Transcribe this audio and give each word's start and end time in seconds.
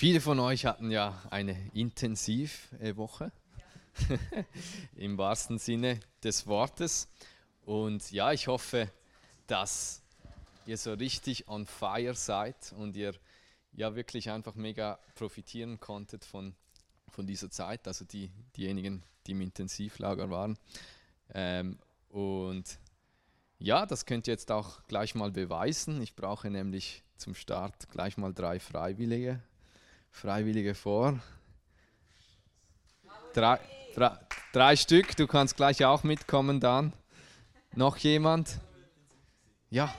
Viele 0.00 0.22
von 0.22 0.40
euch 0.40 0.64
hatten 0.64 0.90
ja 0.90 1.20
eine 1.28 1.54
Intensivwoche 1.74 3.32
im 4.96 5.18
wahrsten 5.18 5.58
Sinne 5.58 6.00
des 6.24 6.46
Wortes. 6.46 7.06
Und 7.66 8.10
ja, 8.10 8.32
ich 8.32 8.46
hoffe, 8.46 8.90
dass 9.46 10.00
ihr 10.64 10.78
so 10.78 10.94
richtig 10.94 11.48
on 11.48 11.66
fire 11.66 12.14
seid 12.14 12.72
und 12.78 12.96
ihr 12.96 13.12
ja 13.72 13.94
wirklich 13.94 14.30
einfach 14.30 14.54
mega 14.54 14.98
profitieren 15.16 15.80
konntet 15.80 16.24
von, 16.24 16.54
von 17.10 17.26
dieser 17.26 17.50
Zeit, 17.50 17.86
also 17.86 18.06
die, 18.06 18.30
diejenigen, 18.56 19.02
die 19.26 19.32
im 19.32 19.42
Intensivlager 19.42 20.30
waren. 20.30 20.56
Ähm, 21.34 21.78
und 22.08 22.78
ja, 23.58 23.84
das 23.84 24.06
könnt 24.06 24.28
ihr 24.28 24.32
jetzt 24.32 24.50
auch 24.50 24.80
gleich 24.88 25.14
mal 25.14 25.30
beweisen. 25.30 26.00
Ich 26.00 26.16
brauche 26.16 26.48
nämlich 26.48 27.02
zum 27.18 27.34
Start 27.34 27.90
gleich 27.90 28.16
mal 28.16 28.32
drei 28.32 28.58
Freiwillige. 28.60 29.42
Freiwillige 30.10 30.74
vor. 30.74 31.18
Drei, 33.34 33.60
drei, 33.94 34.18
drei 34.52 34.76
Stück, 34.76 35.16
du 35.16 35.26
kannst 35.26 35.56
gleich 35.56 35.84
auch 35.84 36.02
mitkommen 36.02 36.60
dann. 36.60 36.92
Noch 37.74 37.96
jemand? 37.96 38.58
Ja, 39.70 39.94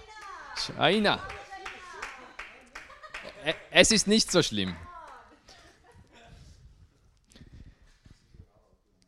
einer. 0.77 1.19
Es 3.71 3.91
ist 3.91 4.07
nicht 4.07 4.31
so 4.31 4.43
schlimm. 4.43 4.75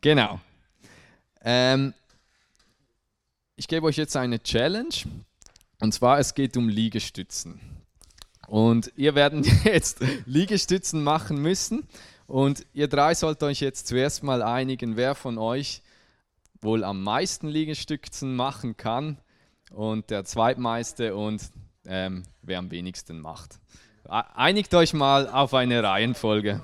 Genau. 0.02 0.40
Ähm, 1.42 1.94
ich 3.56 3.68
gebe 3.68 3.86
euch 3.86 3.98
jetzt 3.98 4.16
eine 4.16 4.42
Challenge. 4.42 4.96
Und 5.80 5.94
zwar, 5.94 6.20
es 6.20 6.34
geht 6.34 6.58
um 6.58 6.70
Liegestützen. 6.70 7.83
Und 8.48 8.92
ihr 8.96 9.16
werdet 9.16 9.46
jetzt 9.64 10.04
Liegestützen 10.26 11.04
machen 11.04 11.42
müssen. 11.42 11.88
Und 12.28 12.66
ihr 12.74 12.88
drei 12.88 13.14
sollt 13.16 13.44
euch 13.44 13.60
jetzt 13.60 13.88
zuerst 13.88 14.24
mal 14.24 14.42
einigen, 14.42 14.96
wer 14.96 15.16
von 15.16 15.38
euch 15.38 15.82
wohl 16.62 16.84
am 16.84 17.04
meisten 17.04 17.48
Liegestützen 17.48 18.36
machen 18.36 18.78
kann 18.78 19.18
und 19.72 20.10
der 20.10 20.24
zweitmeiste 20.24 21.16
und 21.16 21.42
ähm, 21.86 22.24
wer 22.42 22.60
am 22.60 22.72
wenigsten 22.72 23.20
macht. 23.20 23.60
Einigt 24.06 24.74
euch 24.74 24.94
mal 24.94 25.30
auf 25.30 25.54
eine 25.54 25.84
Reihenfolge. 25.84 26.62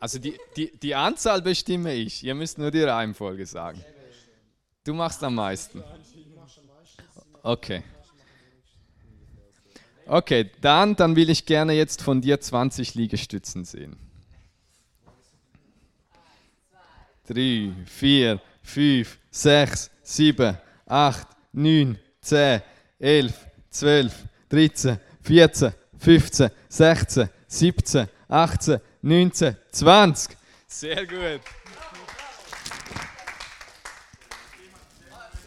Also 0.00 0.18
die, 0.18 0.38
die, 0.56 0.76
die 0.78 0.94
Anzahl 0.94 1.42
bestimme 1.42 1.92
ich. 1.92 2.22
Ihr 2.22 2.34
müsst 2.34 2.58
nur 2.58 2.70
die 2.70 2.82
Reihenfolge 2.82 3.46
sagen. 3.46 3.84
Du 4.84 4.94
machst 4.94 5.22
am 5.24 5.34
meisten. 5.34 5.82
Okay. 7.42 7.82
Okay, 10.10 10.50
dann, 10.62 10.96
dann 10.96 11.16
will 11.16 11.28
ich 11.28 11.44
gerne 11.44 11.74
jetzt 11.74 12.00
von 12.00 12.22
dir 12.22 12.40
20 12.40 12.94
Liegestützen 12.94 13.66
sehen. 13.66 13.98
3, 17.26 17.72
4, 17.84 18.40
5, 18.62 19.18
6, 19.30 19.90
7, 20.02 20.56
8, 20.86 21.26
9, 21.52 21.98
10, 22.22 22.62
11, 22.98 23.34
12, 23.68 24.14
13, 24.48 24.98
14, 25.20 25.72
15, 25.98 26.50
16, 26.70 27.28
17, 27.46 28.08
18, 28.28 28.80
19, 29.02 29.56
20. 29.72 30.36
Sehr 30.66 31.06
gut. 31.06 31.42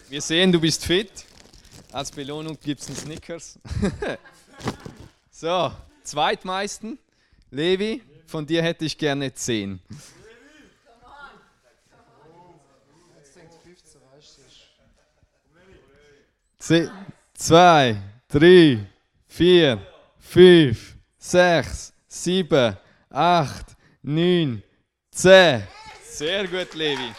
Wir 0.07 0.21
sehen, 0.21 0.51
du 0.51 0.61
bist 0.61 0.85
fit. 0.85 1.25
Als 1.91 2.11
Belohnung 2.11 2.59
gibt 2.61 2.81
es 2.81 2.87
einen 2.87 2.95
Snickers. 2.95 3.57
so, 5.31 5.71
zweitmeisten. 6.03 6.99
Levi, 7.49 8.01
von 8.27 8.45
dir 8.45 8.61
hätte 8.63 8.85
ich 8.85 8.97
gerne 8.97 9.33
10. 9.33 9.79
Zwei, 17.33 17.97
drei, 18.29 18.87
vier, 19.27 19.85
fünf, 20.19 20.95
sechs, 21.17 21.91
sieben, 22.07 22.77
acht, 23.09 23.65
neun, 24.03 24.61
zehn. 25.09 25.63
Sehr 26.03 26.47
gut, 26.47 26.73
Levi. 26.75 27.11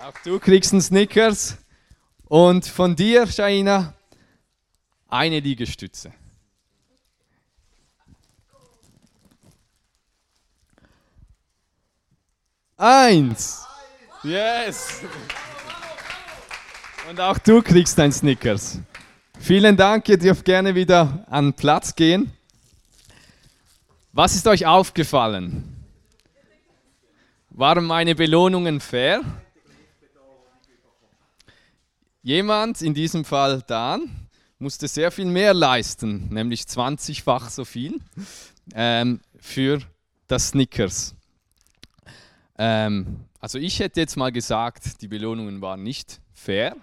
Auch 0.00 0.14
du 0.24 0.38
kriegst 0.38 0.72
einen 0.72 0.82
Snickers. 0.82 1.56
Und 2.24 2.66
von 2.66 2.96
dir, 2.96 3.26
Shaina, 3.26 3.94
eine 5.08 5.40
Liegestütze. 5.40 6.12
Eins. 12.76 13.64
Yes. 14.22 15.00
Und 17.08 17.20
auch 17.20 17.38
du 17.38 17.62
kriegst 17.62 17.98
ein 18.00 18.12
Snickers. 18.12 18.80
Vielen 19.38 19.76
Dank, 19.76 20.08
ihr 20.08 20.18
dürft 20.18 20.44
gerne 20.44 20.74
wieder 20.74 21.24
an 21.30 21.54
Platz 21.54 21.94
gehen. 21.94 22.32
Was 24.12 24.34
ist 24.34 24.46
euch 24.46 24.66
aufgefallen? 24.66 25.84
Waren 27.50 27.84
meine 27.84 28.14
Belohnungen 28.14 28.80
fair? 28.80 29.22
Jemand, 32.22 32.82
in 32.82 32.92
diesem 32.92 33.24
Fall 33.24 33.62
Dan, 33.66 34.25
musste 34.58 34.88
sehr 34.88 35.10
viel 35.10 35.26
mehr 35.26 35.54
leisten, 35.54 36.28
nämlich 36.32 36.62
20-fach 36.62 37.50
so 37.50 37.64
viel 37.64 38.00
ähm, 38.74 39.20
für 39.38 39.80
das 40.26 40.48
Snickers. 40.48 41.14
Ähm, 42.58 43.24
also 43.40 43.58
ich 43.58 43.80
hätte 43.80 44.00
jetzt 44.00 44.16
mal 44.16 44.32
gesagt, 44.32 45.02
die 45.02 45.08
Belohnungen 45.08 45.60
waren 45.60 45.82
nicht 45.82 46.20
fair 46.32 46.76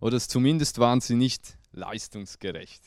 oder 0.00 0.18
zumindest 0.20 0.78
waren 0.78 1.00
sie 1.00 1.16
nicht 1.16 1.56
leistungsgerecht. 1.72 2.82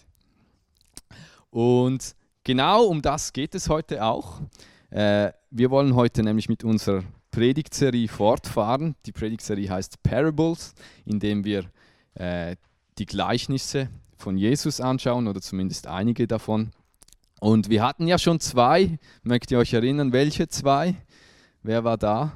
Und 1.50 2.16
Genau 2.46 2.84
um 2.84 3.02
das 3.02 3.32
geht 3.32 3.56
es 3.56 3.70
heute 3.70 4.04
auch. 4.04 4.42
Äh, 4.90 5.32
wir 5.50 5.72
wollen 5.72 5.96
heute 5.96 6.24
nämlich 6.24 6.50
mit 6.50 6.66
unserer 6.66 7.04
Predigtserie 7.32 8.10
fortfahren. 8.10 8.96
Die 9.06 9.14
Predigtserie 9.14 9.70
heißt 9.70 10.04
Parables, 10.04 10.74
indem 11.06 11.46
wir 11.46 11.72
äh, 12.16 12.58
die 12.98 13.06
Gleichnisse 13.06 13.88
von 14.24 14.38
Jesus 14.38 14.80
anschauen 14.80 15.28
oder 15.28 15.42
zumindest 15.42 15.86
einige 15.86 16.28
davon. 16.28 16.72
Und 17.42 17.70
wir 17.70 17.84
hatten 17.84 18.08
ja 18.08 18.18
schon 18.18 18.40
zwei. 18.40 18.98
Mögt 19.22 19.52
ihr 19.52 19.60
euch 19.60 19.74
erinnern, 19.74 20.14
welche 20.14 20.48
zwei? 20.48 20.96
Wer 21.62 21.84
war 21.84 21.98
da? 21.98 22.32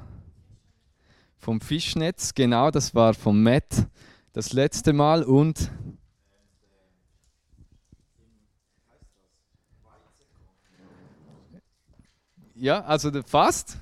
Vom 1.38 1.62
Fischnetz, 1.62 2.34
genau, 2.34 2.70
das 2.70 2.94
war 2.94 3.14
vom 3.14 3.42
Matt 3.42 3.86
das 4.34 4.52
letzte 4.52 4.92
Mal 4.92 5.22
und 5.22 5.70
Ja, 12.60 12.80
also 12.80 13.12
fast. 13.22 13.78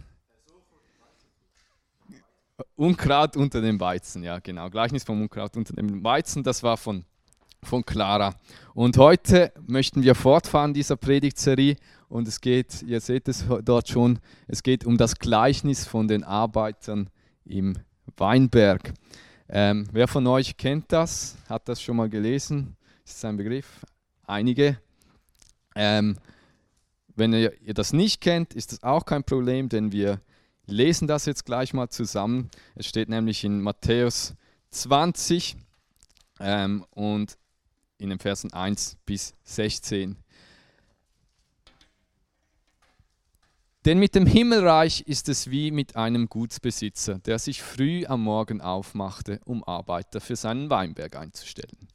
Unkraut 2.76 3.34
unter 3.36 3.62
dem 3.62 3.80
Weizen, 3.80 4.22
ja 4.22 4.38
genau. 4.38 4.68
Gleichnis 4.68 5.02
vom 5.02 5.22
Unkraut 5.22 5.56
unter 5.56 5.72
dem 5.72 6.04
Weizen, 6.04 6.42
das 6.42 6.62
war 6.62 6.76
von, 6.76 7.06
von 7.62 7.84
Clara. 7.84 8.34
Und 8.74 8.96
heute 8.98 9.52
möchten 9.66 10.02
wir 10.02 10.14
fortfahren 10.14 10.74
dieser 10.74 10.96
Predigtserie 10.96 11.76
und 12.08 12.28
es 12.28 12.40
geht, 12.40 12.82
ihr 12.82 13.00
seht 13.00 13.28
es 13.28 13.44
dort 13.64 13.88
schon, 13.88 14.18
es 14.46 14.62
geht 14.62 14.84
um 14.84 14.96
das 14.96 15.18
Gleichnis 15.18 15.86
von 15.86 16.08
den 16.08 16.24
Arbeitern 16.24 17.10
im 17.44 17.74
Weinberg. 18.16 18.92
Ähm, 19.48 19.88
wer 19.92 20.08
von 20.08 20.26
euch 20.26 20.56
kennt 20.56 20.92
das? 20.92 21.36
Hat 21.48 21.68
das 21.68 21.80
schon 21.80 21.96
mal 21.96 22.08
gelesen? 22.08 22.76
Ist 23.04 23.24
ein 23.24 23.36
Begriff? 23.36 23.84
Einige. 24.26 24.78
Ähm, 25.74 26.16
wenn 27.14 27.32
ihr, 27.32 27.52
ihr 27.62 27.74
das 27.74 27.92
nicht 27.92 28.20
kennt, 28.20 28.54
ist 28.54 28.72
das 28.72 28.82
auch 28.82 29.04
kein 29.04 29.24
Problem, 29.24 29.68
denn 29.68 29.92
wir 29.92 30.20
lesen 30.66 31.06
das 31.06 31.26
jetzt 31.26 31.44
gleich 31.44 31.72
mal 31.72 31.88
zusammen. 31.88 32.50
Es 32.74 32.86
steht 32.86 33.08
nämlich 33.08 33.44
in 33.44 33.60
Matthäus 33.60 34.34
20 34.70 35.56
ähm, 36.40 36.84
und 36.90 37.38
in 37.98 38.10
den 38.10 38.18
Versen 38.18 38.52
1 38.52 38.96
bis 39.06 39.34
16. 39.44 40.16
Denn 43.84 44.00
mit 44.00 44.16
dem 44.16 44.26
Himmelreich 44.26 45.02
ist 45.02 45.28
es 45.28 45.48
wie 45.50 45.70
mit 45.70 45.94
einem 45.94 46.28
Gutsbesitzer, 46.28 47.20
der 47.20 47.38
sich 47.38 47.62
früh 47.62 48.04
am 48.04 48.22
Morgen 48.22 48.60
aufmachte, 48.60 49.40
um 49.44 49.62
Arbeiter 49.62 50.20
für 50.20 50.34
seinen 50.34 50.70
Weinberg 50.70 51.14
einzustellen. 51.14 51.86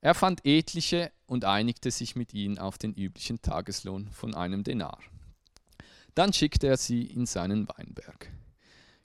Er 0.00 0.14
fand 0.14 0.46
etliche 0.46 1.12
und 1.26 1.44
einigte 1.44 1.90
sich 1.90 2.16
mit 2.16 2.32
ihnen 2.32 2.58
auf 2.58 2.78
den 2.78 2.94
üblichen 2.94 3.42
Tageslohn 3.42 4.08
von 4.10 4.34
einem 4.34 4.64
Denar. 4.64 4.98
Dann 6.14 6.32
schickte 6.32 6.68
er 6.68 6.78
sie 6.78 7.02
in 7.02 7.26
seinen 7.26 7.68
Weinberg. 7.68 8.30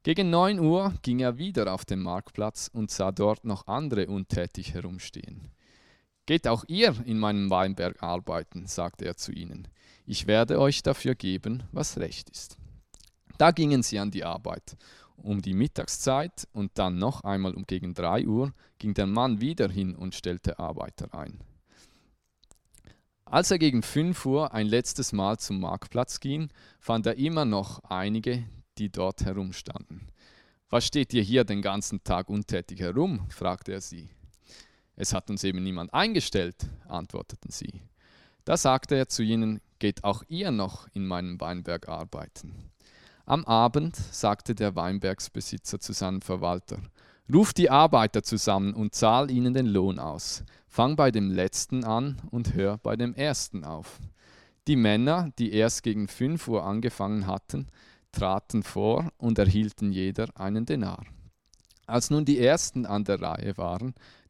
Gegen 0.04 0.30
neun 0.30 0.60
Uhr 0.60 0.94
ging 1.02 1.20
er 1.20 1.38
wieder 1.38 1.74
auf 1.74 1.84
den 1.84 2.00
Marktplatz 2.00 2.70
und 2.72 2.92
sah 2.92 3.12
dort 3.12 3.44
noch 3.44 3.68
andere 3.68 4.08
untätig 4.08 4.74
herumstehen. 4.74 5.52
Geht 6.26 6.48
auch 6.48 6.64
ihr 6.68 6.96
in 7.06 7.20
meinem 7.20 7.50
Weinberg 7.50 8.02
arbeiten, 8.02 8.66
sagte 8.66 9.06
er 9.06 9.16
zu 9.16 9.32
ihnen. 9.32 9.68
Ich 10.06 10.28
werde 10.28 10.60
euch 10.60 10.82
dafür 10.82 11.16
geben, 11.16 11.64
was 11.72 11.98
recht 11.98 12.30
ist. 12.30 12.58
Da 13.38 13.52
gingen 13.52 13.84
sie 13.84 14.00
an 14.00 14.12
die 14.12 14.24
Arbeit. 14.24 14.78
Um 15.18 15.42
die 15.42 15.54
Mittagszeit 15.54 16.48
und 16.52 16.72
dann 16.76 16.98
noch 16.98 17.24
einmal 17.24 17.54
um 17.54 17.66
gegen 17.66 17.94
drei 17.94 18.26
Uhr 18.26 18.54
ging 18.80 18.94
der 18.94 19.08
Mann 19.08 19.40
wieder 19.40 19.70
hin 19.70 19.96
und 19.96 20.16
stellte 20.16 20.60
Arbeiter 20.60 21.14
ein. 21.14 21.40
Als 23.26 23.50
er 23.50 23.58
gegen 23.58 23.82
fünf 23.82 24.26
Uhr 24.26 24.54
ein 24.54 24.68
letztes 24.68 25.12
Mal 25.12 25.40
zum 25.40 25.60
Marktplatz 25.60 26.20
ging, 26.20 26.50
fand 26.80 27.06
er 27.08 27.18
immer 27.18 27.46
noch 27.46 27.84
einige, 27.84 28.46
die 28.78 28.92
dort 28.92 29.26
herumstanden. 29.26 30.08
Was 30.70 30.86
steht 30.86 31.14
ihr 31.14 31.24
hier 31.24 31.44
den 31.44 31.62
ganzen 31.62 32.04
Tag 32.04 32.30
untätig 32.30 32.80
herum? 32.80 33.28
fragte 33.30 33.74
er 33.74 33.82
sie. 33.82 34.10
Es 34.96 35.14
hat 35.14 35.30
uns 35.30 35.44
eben 35.44 35.64
niemand 35.64 35.94
eingestellt, 35.94 36.56
antworteten 36.88 37.52
sie. 37.52 37.82
Da 38.46 38.58
sagte 38.58 38.96
er 38.96 39.10
zu 39.10 39.24
ihnen, 39.24 39.60
geht 39.80 40.04
auch 40.04 40.24
ihr 40.28 40.52
noch 40.52 40.88
in 40.94 41.06
meinem 41.06 41.40
Weinberg 41.42 41.90
arbeiten. 41.90 42.72
Am 43.26 43.44
Abend 43.46 43.96
sagte 43.96 44.54
der 44.54 44.76
Weinbergsbesitzer 44.76 45.80
zu 45.80 45.94
seinem 45.94 46.22
Verwalter, 46.22 46.80
Ruf 47.34 47.54
die 47.54 47.72
Arbeiter 47.72 48.22
zusammen 48.22 48.76
und 48.76 48.94
zahl 48.94 49.32
ihnen 49.32 49.54
den 49.54 49.66
Lohn 49.66 49.98
aus. 49.98 50.44
Fang 50.68 50.96
bei 50.96 51.10
dem 51.10 51.32
letzten 51.32 51.84
an 51.84 52.22
und 52.30 52.54
hör 52.54 52.78
bei 52.78 52.96
dem 52.96 53.16
ersten 53.16 53.64
auf. 53.64 54.00
Die 54.68 54.76
Männer, 54.76 55.32
die 55.40 55.52
erst 55.52 55.82
gegen 55.82 56.08
fünf 56.08 56.48
Uhr 56.48 56.64
angefangen 56.64 57.26
hatten, 57.26 57.68
traten 58.12 58.62
vor 58.62 59.12
und 59.18 59.40
erhielten 59.40 59.92
jeder 59.92 60.28
einen 60.36 60.68
Denar. 60.68 61.04
Als 61.88 62.12
nun 62.12 62.26
die 62.26 62.40
ersten 62.40 62.86
an 62.86 63.04
der 63.04 63.22
Reihe 63.22 63.58
waren, 63.58 63.96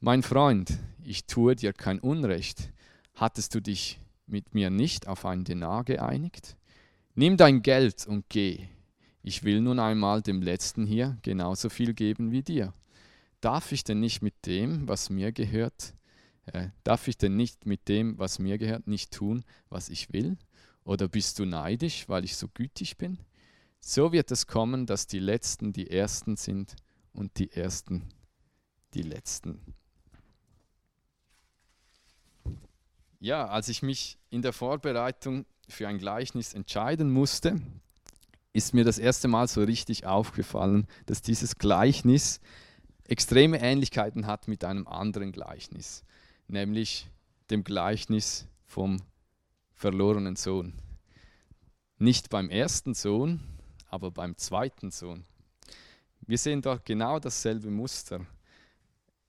mein 0.00 0.22
Freund, 0.22 0.78
ich 1.02 1.26
tue 1.26 1.56
dir 1.56 1.72
kein 1.72 1.98
Unrecht. 1.98 2.72
Hattest 3.14 3.54
du 3.54 3.60
dich 3.60 3.98
mit 4.26 4.54
mir 4.54 4.70
nicht 4.70 5.08
auf 5.08 5.24
einen 5.24 5.44
Denar 5.44 5.84
geeinigt? 5.84 6.56
Nimm 7.14 7.36
dein 7.36 7.62
Geld 7.62 8.06
und 8.06 8.26
geh. 8.28 8.68
Ich 9.22 9.42
will 9.42 9.60
nun 9.60 9.78
einmal 9.80 10.22
dem 10.22 10.40
Letzten 10.40 10.86
hier 10.86 11.18
genauso 11.22 11.68
viel 11.68 11.94
geben 11.94 12.30
wie 12.30 12.42
dir. 12.42 12.72
Darf 13.40 13.72
ich 13.72 13.84
denn 13.84 14.00
nicht 14.00 14.22
mit 14.22 14.46
dem, 14.46 14.86
was 14.86 15.10
mir 15.10 15.32
gehört, 15.32 15.94
äh, 16.46 16.68
darf 16.84 17.08
ich 17.08 17.18
denn 17.18 17.36
nicht 17.36 17.66
mit 17.66 17.88
dem, 17.88 18.18
was 18.18 18.38
mir 18.38 18.58
gehört, 18.58 18.86
nicht 18.86 19.12
tun, 19.12 19.44
was 19.68 19.88
ich 19.88 20.12
will? 20.12 20.38
Oder 20.84 21.08
bist 21.08 21.38
du 21.38 21.44
neidisch, 21.44 22.08
weil 22.08 22.24
ich 22.24 22.36
so 22.36 22.48
gütig 22.48 22.96
bin? 22.96 23.18
So 23.80 24.12
wird 24.12 24.30
es 24.30 24.46
kommen, 24.46 24.86
dass 24.86 25.06
die 25.06 25.18
Letzten 25.18 25.72
die 25.72 25.90
Ersten 25.90 26.36
sind 26.36 26.76
und 27.12 27.38
die 27.38 27.52
Ersten 27.52 28.08
die 28.94 29.02
Letzten. 29.02 29.60
Ja, 33.20 33.48
als 33.48 33.68
ich 33.68 33.82
mich 33.82 34.16
in 34.30 34.42
der 34.42 34.52
Vorbereitung 34.52 35.44
für 35.68 35.88
ein 35.88 35.98
Gleichnis 35.98 36.54
entscheiden 36.54 37.10
musste, 37.10 37.60
ist 38.52 38.74
mir 38.74 38.84
das 38.84 38.98
erste 38.98 39.26
Mal 39.26 39.48
so 39.48 39.62
richtig 39.64 40.06
aufgefallen, 40.06 40.86
dass 41.06 41.20
dieses 41.20 41.58
Gleichnis 41.58 42.40
extreme 43.04 43.60
Ähnlichkeiten 43.60 44.26
hat 44.26 44.46
mit 44.46 44.62
einem 44.62 44.86
anderen 44.86 45.32
Gleichnis, 45.32 46.04
nämlich 46.46 47.08
dem 47.50 47.64
Gleichnis 47.64 48.46
vom 48.66 49.02
verlorenen 49.74 50.36
Sohn. 50.36 50.74
Nicht 51.98 52.30
beim 52.30 52.50
ersten 52.50 52.94
Sohn, 52.94 53.40
aber 53.90 54.12
beim 54.12 54.36
zweiten 54.36 54.92
Sohn. 54.92 55.24
Wir 56.20 56.38
sehen 56.38 56.62
dort 56.62 56.84
genau 56.84 57.18
dasselbe 57.18 57.70
Muster. 57.70 58.24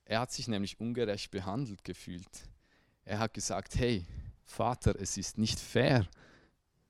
Er 0.05 0.19
hat 0.19 0.31
sich 0.31 0.47
nämlich 0.47 0.79
ungerecht 0.79 1.31
behandelt 1.31 1.83
gefühlt. 1.83 2.49
Er 3.09 3.17
hat 3.17 3.33
gesagt, 3.33 3.75
hey 3.75 4.05
Vater, 4.45 4.95
es 5.01 5.17
ist 5.17 5.39
nicht 5.39 5.59
fair, 5.59 6.07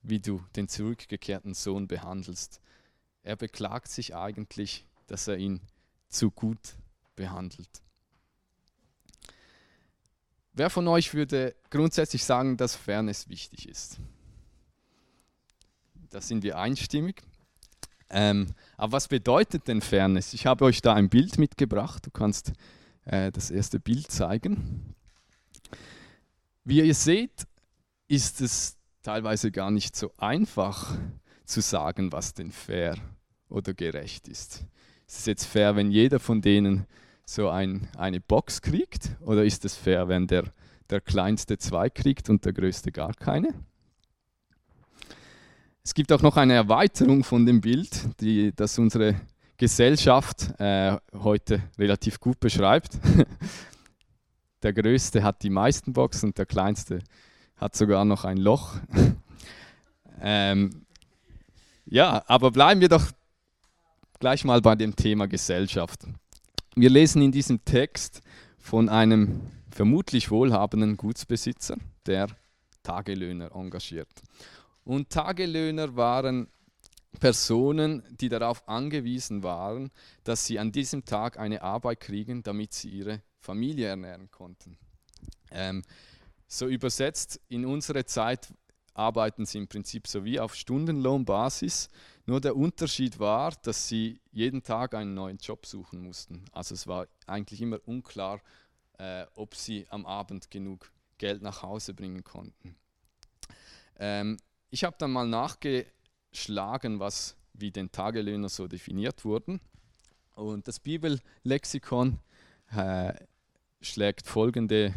wie 0.02 0.20
du 0.20 0.44
den 0.58 0.68
zurückgekehrten 0.68 1.54
Sohn 1.54 1.88
behandelst. 1.88 2.60
Er 3.24 3.38
beklagt 3.38 3.88
sich 3.88 4.18
eigentlich, 4.18 4.86
dass 5.08 5.30
er 5.30 5.38
ihn 5.38 5.62
zu 6.10 6.30
gut 6.30 6.76
behandelt. 7.16 7.70
Wer 10.52 10.70
von 10.70 10.90
euch 10.90 11.14
würde 11.14 11.56
grundsätzlich 11.70 12.26
sagen, 12.26 12.58
dass 12.58 12.76
Fairness 12.76 13.30
wichtig 13.30 13.70
ist? 13.70 13.98
Da 16.10 16.20
sind 16.20 16.44
wir 16.44 16.58
einstimmig. 16.58 17.22
Ähm, 18.10 18.48
aber 18.76 18.92
was 18.92 19.08
bedeutet 19.08 19.70
denn 19.70 19.80
Fairness? 19.80 20.34
Ich 20.34 20.46
habe 20.46 20.66
euch 20.66 20.82
da 20.82 20.96
ein 20.96 21.08
Bild 21.08 21.38
mitgebracht. 21.38 22.06
Du 22.06 22.12
kannst 22.12 22.52
äh, 23.06 23.32
das 23.32 23.52
erste 23.52 23.80
Bild 23.80 24.12
zeigen. 24.12 24.96
Wie 26.70 26.86
ihr 26.86 26.94
seht, 26.94 27.48
ist 28.08 28.42
es 28.42 28.78
teilweise 29.02 29.50
gar 29.50 29.72
nicht 29.72 29.96
so 29.96 30.12
einfach 30.20 30.96
zu 31.44 31.62
sagen, 31.62 32.12
was 32.12 32.36
denn 32.36 32.52
fair 32.52 32.96
oder 33.50 33.74
gerecht 33.74 34.28
ist. 34.28 34.66
Ist 35.08 35.20
es 35.22 35.26
jetzt 35.26 35.46
fair, 35.46 35.76
wenn 35.76 35.90
jeder 35.90 36.20
von 36.20 36.44
denen 36.44 36.86
so 37.26 37.50
ein, 37.50 37.90
eine 37.98 38.22
Box 38.22 38.62
kriegt? 38.62 39.10
Oder 39.22 39.46
ist 39.46 39.66
es 39.66 39.76
fair, 39.76 40.10
wenn 40.10 40.28
der, 40.28 40.44
der 40.92 41.02
kleinste 41.02 41.58
zwei 41.58 41.90
kriegt 41.90 42.30
und 42.30 42.46
der 42.46 42.54
größte 42.54 42.92
gar 42.92 43.16
keine? 43.16 43.56
Es 45.84 45.96
gibt 45.96 46.12
auch 46.12 46.22
noch 46.22 46.38
eine 46.38 46.54
Erweiterung 46.54 47.24
von 47.24 47.48
dem 47.48 47.62
Bild, 47.62 48.22
die 48.22 48.54
das 48.56 48.78
unsere 48.78 49.20
Gesellschaft 49.58 50.54
äh, 50.60 50.98
heute 51.14 51.64
relativ 51.80 52.20
gut 52.20 52.40
beschreibt. 52.40 52.92
der 54.64 54.74
Größte 54.74 55.24
hat 55.24 55.44
die 55.44 55.50
meisten 55.50 55.94
Boxen 55.94 56.30
und 56.30 56.38
der 56.38 56.46
Kleinste 56.46 57.00
hat 57.56 57.76
sogar 57.76 58.06
noch 58.06 58.26
ein 58.26 58.38
Loch. 58.38 58.76
ähm, 60.22 60.86
ja, 61.86 62.24
aber 62.28 62.52
bleiben 62.52 62.82
wir 62.82 62.90
doch 62.90 63.12
gleich 64.20 64.44
mal 64.44 64.62
bei 64.62 64.76
dem 64.76 64.96
Thema 64.96 65.28
Gesellschaft. 65.28 66.06
Wir 66.76 66.90
lesen 66.90 67.22
in 67.22 67.32
diesem 67.32 67.64
Text 67.66 68.22
von 68.58 68.90
einem 68.90 69.42
vermutlich 69.72 70.30
wohlhabenden 70.30 70.98
Gutsbesitzer, 70.98 71.78
der 72.06 72.28
Tagelöhner 72.84 73.52
engagiert. 73.56 74.10
Und 74.84 75.10
Tagelöhner 75.10 75.96
waren 75.96 76.48
Personen, 77.20 78.04
die 78.12 78.30
darauf 78.30 78.68
angewiesen 78.68 79.44
waren, 79.44 79.90
dass 80.24 80.46
sie 80.46 80.60
an 80.60 80.72
diesem 80.72 81.06
Tag 81.06 81.40
eine 81.40 81.62
Arbeit 81.62 82.00
kriegen, 82.02 82.44
damit 82.44 82.74
sie 82.74 82.90
ihre 82.90 83.22
Familie 83.40 83.88
ernähren 83.88 84.30
konnten. 84.32 84.78
Ähm, 85.52 85.84
so 86.48 86.68
übersetzt, 86.68 87.40
in 87.48 87.66
unserer 87.66 88.06
Zeit 88.06 88.54
arbeiten 88.94 89.46
sie 89.46 89.60
im 89.60 89.68
Prinzip 89.68 90.08
so 90.08 90.26
wie 90.26 90.40
auf 90.40 90.56
Stundenlohnbasis. 90.56 91.90
Nur 92.26 92.42
der 92.42 92.56
Unterschied 92.56 93.20
war, 93.20 93.52
dass 93.64 93.88
sie 93.88 94.20
jeden 94.32 94.62
Tag 94.64 94.94
einen 94.94 95.14
neuen 95.14 95.38
Job 95.38 95.66
suchen 95.66 96.02
mussten. 96.04 96.46
Also 96.52 96.76
es 96.76 96.86
war 96.86 97.08
eigentlich 97.26 97.62
immer 97.62 97.80
unklar, 97.86 98.42
äh, 98.98 99.26
ob 99.36 99.56
sie 99.56 99.88
am 99.90 100.06
Abend 100.06 100.52
genug 100.52 100.92
Geld 101.18 101.42
nach 101.42 101.64
Hause 101.64 101.94
bringen 101.94 102.24
konnten. 102.24 102.76
Ähm, 103.98 104.38
ich 104.70 104.84
habe 104.84 104.96
dann 105.00 105.12
mal 105.12 105.28
nachgeschlagen, 105.28 107.00
was 107.00 107.36
wie 107.54 107.72
den 107.72 107.92
Tagelöhner 107.92 108.50
so 108.50 108.68
definiert 108.68 109.26
wurden. 109.26 109.60
Und 110.36 110.68
das 110.68 110.80
Bibellexikon 110.80 112.20
äh, 112.76 113.14
schlägt 113.82 114.28
folgende 114.28 114.94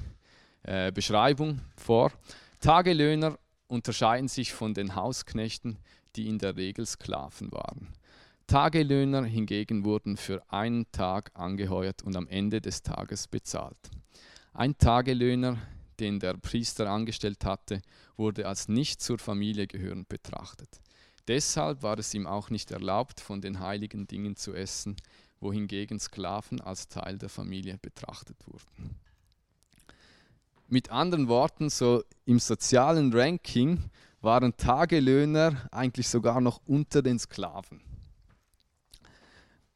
äh, 0.62 0.92
Beschreibung 0.92 1.60
vor. 1.76 2.12
Tagelöhner 2.60 3.38
unterscheiden 3.68 4.28
sich 4.28 4.52
von 4.52 4.74
den 4.74 4.94
Hausknechten, 4.94 5.78
die 6.16 6.28
in 6.28 6.38
der 6.38 6.56
Regel 6.56 6.86
Sklaven 6.86 7.50
waren. 7.52 7.88
Tagelöhner 8.46 9.24
hingegen 9.24 9.84
wurden 9.84 10.16
für 10.16 10.42
einen 10.52 10.90
Tag 10.92 11.30
angeheuert 11.34 12.02
und 12.02 12.16
am 12.16 12.28
Ende 12.28 12.60
des 12.60 12.82
Tages 12.82 13.28
bezahlt. 13.28 13.78
Ein 14.52 14.76
Tagelöhner, 14.76 15.58
den 15.98 16.20
der 16.20 16.34
Priester 16.34 16.90
angestellt 16.90 17.44
hatte, 17.44 17.80
wurde 18.16 18.46
als 18.46 18.68
nicht 18.68 19.00
zur 19.00 19.18
Familie 19.18 19.66
gehörend 19.66 20.08
betrachtet. 20.08 20.80
Deshalb 21.28 21.82
war 21.82 21.98
es 21.98 22.12
ihm 22.14 22.26
auch 22.26 22.50
nicht 22.50 22.72
erlaubt, 22.72 23.20
von 23.20 23.40
den 23.40 23.60
heiligen 23.60 24.06
Dingen 24.06 24.36
zu 24.36 24.52
essen, 24.52 24.96
wohingegen 25.42 25.98
Sklaven 25.98 26.60
als 26.60 26.88
Teil 26.88 27.18
der 27.18 27.28
Familie 27.28 27.76
betrachtet 27.78 28.38
wurden. 28.46 28.96
mit 30.68 30.90
anderen 30.90 31.28
Worten, 31.28 31.68
so 31.68 32.02
im 32.24 32.38
sozialen 32.38 33.12
Ranking 33.12 33.90
waren 34.22 34.56
Tagelöhner 34.56 35.68
eigentlich 35.70 36.08
sogar 36.08 36.40
noch 36.40 36.62
unter 36.64 37.02
den 37.02 37.18
Sklaven. 37.18 37.82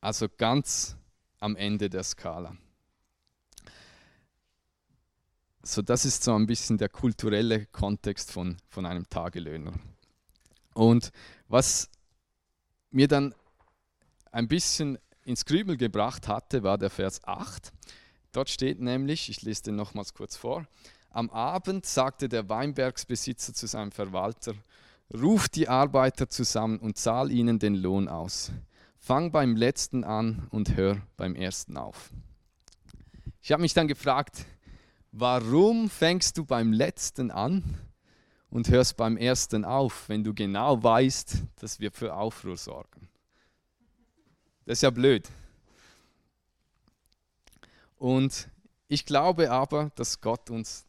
Also 0.01 0.29
ganz 0.29 0.97
am 1.39 1.57
Ende 1.57 1.91
der 1.91 2.03
Skala. 2.03 2.57
So, 5.63 5.83
das 5.83 6.05
ist 6.05 6.23
so 6.23 6.33
ein 6.35 6.47
bisschen 6.47 6.79
der 6.79 6.89
kulturelle 6.89 7.67
Kontext 7.67 8.31
von, 8.31 8.57
von 8.69 8.87
einem 8.87 9.09
Tagelöhner. 9.11 9.73
Und 10.75 11.11
was 11.49 11.91
mir 12.91 13.09
dann 13.09 13.35
ein 14.31 14.47
bisschen 14.47 14.97
ins 15.27 15.45
Grübel 15.45 15.77
gebracht 15.77 16.29
hatte, 16.29 16.63
war 16.63 16.79
der 16.79 16.91
Vers 16.91 17.25
8. 17.25 17.73
Dort 18.33 18.49
steht 18.49 18.81
nämlich, 18.81 19.29
ich 19.29 19.43
lese 19.43 19.65
den 19.65 19.77
nochmals 19.77 20.15
kurz 20.15 20.37
vor, 20.37 20.67
am 21.11 21.31
Abend 21.31 21.85
sagte 21.85 22.29
der 22.29 22.49
Weinbergsbesitzer 22.49 23.53
zu 23.53 23.67
seinem 23.67 23.91
Verwalter, 23.91 24.55
ruf 25.13 25.49
die 25.49 25.69
Arbeiter 25.69 26.29
zusammen 26.29 26.79
und 26.79 26.97
zahl 26.97 27.33
ihnen 27.33 27.59
den 27.59 27.75
Lohn 27.75 28.09
aus. 28.09 28.53
Fang 28.99 29.33
beim 29.33 29.57
letzten 29.57 30.05
an 30.05 30.47
und 30.51 30.77
hör 30.77 31.01
beim 31.17 31.35
ersten 31.35 31.77
auf. 31.77 32.11
Ich 33.43 33.51
habe 33.51 33.63
mich 33.63 33.75
dann 33.75 33.89
gefragt, 33.89 34.45
warum 35.11 35.91
fängst 35.91 36.39
du 36.39 36.45
beim 36.45 36.73
letzten 36.73 37.31
an 37.31 37.65
und 38.51 38.69
hörst 38.69 38.97
beim 38.97 39.17
ersten 39.17 39.65
auf, 39.65 40.09
wenn 40.09 40.23
du 40.23 40.35
genau 40.35 40.83
weißt, 40.83 41.43
dass 41.57 41.81
wir 41.81 41.91
für 41.91 42.15
Aufruhr 42.15 42.57
sorgen? 42.57 43.09
Das 44.67 44.79
ist 44.79 44.83
ja 44.83 44.91
blöd. 44.91 45.29
Und 47.99 48.49
ich 48.89 49.07
glaube 49.07 49.51
aber, 49.51 49.91
dass 49.95 50.21
Gott 50.21 50.51
uns 50.51 50.85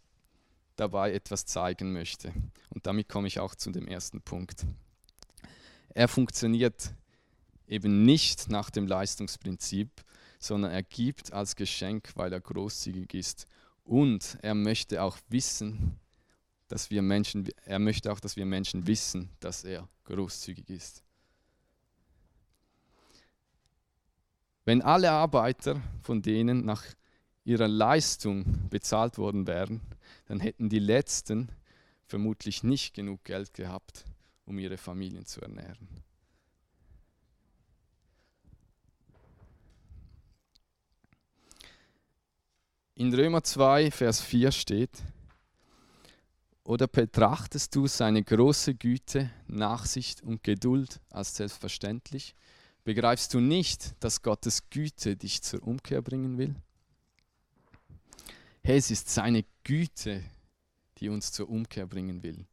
dabei 0.75 1.13
etwas 1.13 1.45
zeigen 1.45 1.93
möchte. 1.93 2.33
Und 2.69 2.85
damit 2.87 3.07
komme 3.07 3.27
ich 3.27 3.39
auch 3.39 3.55
zu 3.55 3.71
dem 3.71 3.87
ersten 3.87 4.21
Punkt. 4.21 4.65
Er 5.89 6.07
funktioniert 6.07 6.91
eben 7.67 8.03
nicht 8.03 8.49
nach 8.49 8.69
dem 8.71 8.87
Leistungsprinzip, 8.87 9.89
sondern 10.39 10.71
er 10.71 10.83
gibt 10.83 11.31
als 11.31 11.55
Geschenk, 11.55 12.11
weil 12.15 12.33
er 12.33 12.41
großzügig 12.41 13.13
ist. 13.13 13.45
Und 13.83 14.37
er 14.41 14.55
möchte 14.55 15.01
auch 15.03 15.17
wissen, 15.29 15.99
dass 16.67 16.89
wir 16.89 17.01
Menschen, 17.01 17.47
er 17.63 17.79
möchte 17.79 18.11
auch, 18.11 18.19
dass 18.19 18.35
wir 18.35 18.45
Menschen 18.45 18.87
wissen, 18.87 19.29
dass 19.39 19.63
er 19.63 19.87
großzügig 20.05 20.69
ist. 20.69 21.03
Wenn 24.67 24.81
alle 24.81 25.11
Arbeiter 25.11 25.81
von 26.03 26.21
denen 26.21 26.65
nach 26.65 26.83
ihrer 27.45 27.69
Leistung 27.69 28.67
bezahlt 28.69 29.17
worden 29.17 29.47
wären, 29.47 29.79
dann 30.25 30.41
hätten 30.41 30.67
die 30.67 30.79
Letzten 30.79 31.47
vermutlich 32.05 32.63
nicht 32.63 32.93
genug 32.93 33.23
Geld 33.23 33.53
gehabt, 33.53 34.03
um 34.45 34.59
ihre 34.59 34.75
Familien 34.75 35.25
zu 35.25 35.39
ernähren. 35.39 35.87
In 42.95 43.13
Römer 43.13 43.43
2, 43.43 43.89
Vers 43.89 44.19
4 44.19 44.51
steht, 44.51 45.01
oder 46.65 46.87
betrachtest 46.87 47.73
du 47.73 47.87
seine 47.87 48.21
große 48.21 48.75
Güte, 48.75 49.29
Nachsicht 49.47 50.21
und 50.23 50.43
Geduld 50.43 50.99
als 51.09 51.37
selbstverständlich? 51.37 52.35
Begreifst 52.87 53.33
du 53.33 53.41
nicht, 53.41 54.01
dass 54.01 54.21
Gottes 54.21 54.69
Güte 54.69 55.17
dich 55.17 55.41
zur 55.41 55.61
Umkehr 55.67 56.01
bringen 56.01 56.37
will? 56.37 56.55
Hey, 58.63 58.77
es 58.77 58.89
ist 58.91 59.09
seine 59.09 59.43
Güte, 59.65 60.23
die 60.97 61.09
uns 61.09 61.33
zur 61.33 61.49
Umkehr 61.49 61.85
bringen 61.85 62.23
will. 62.23 62.45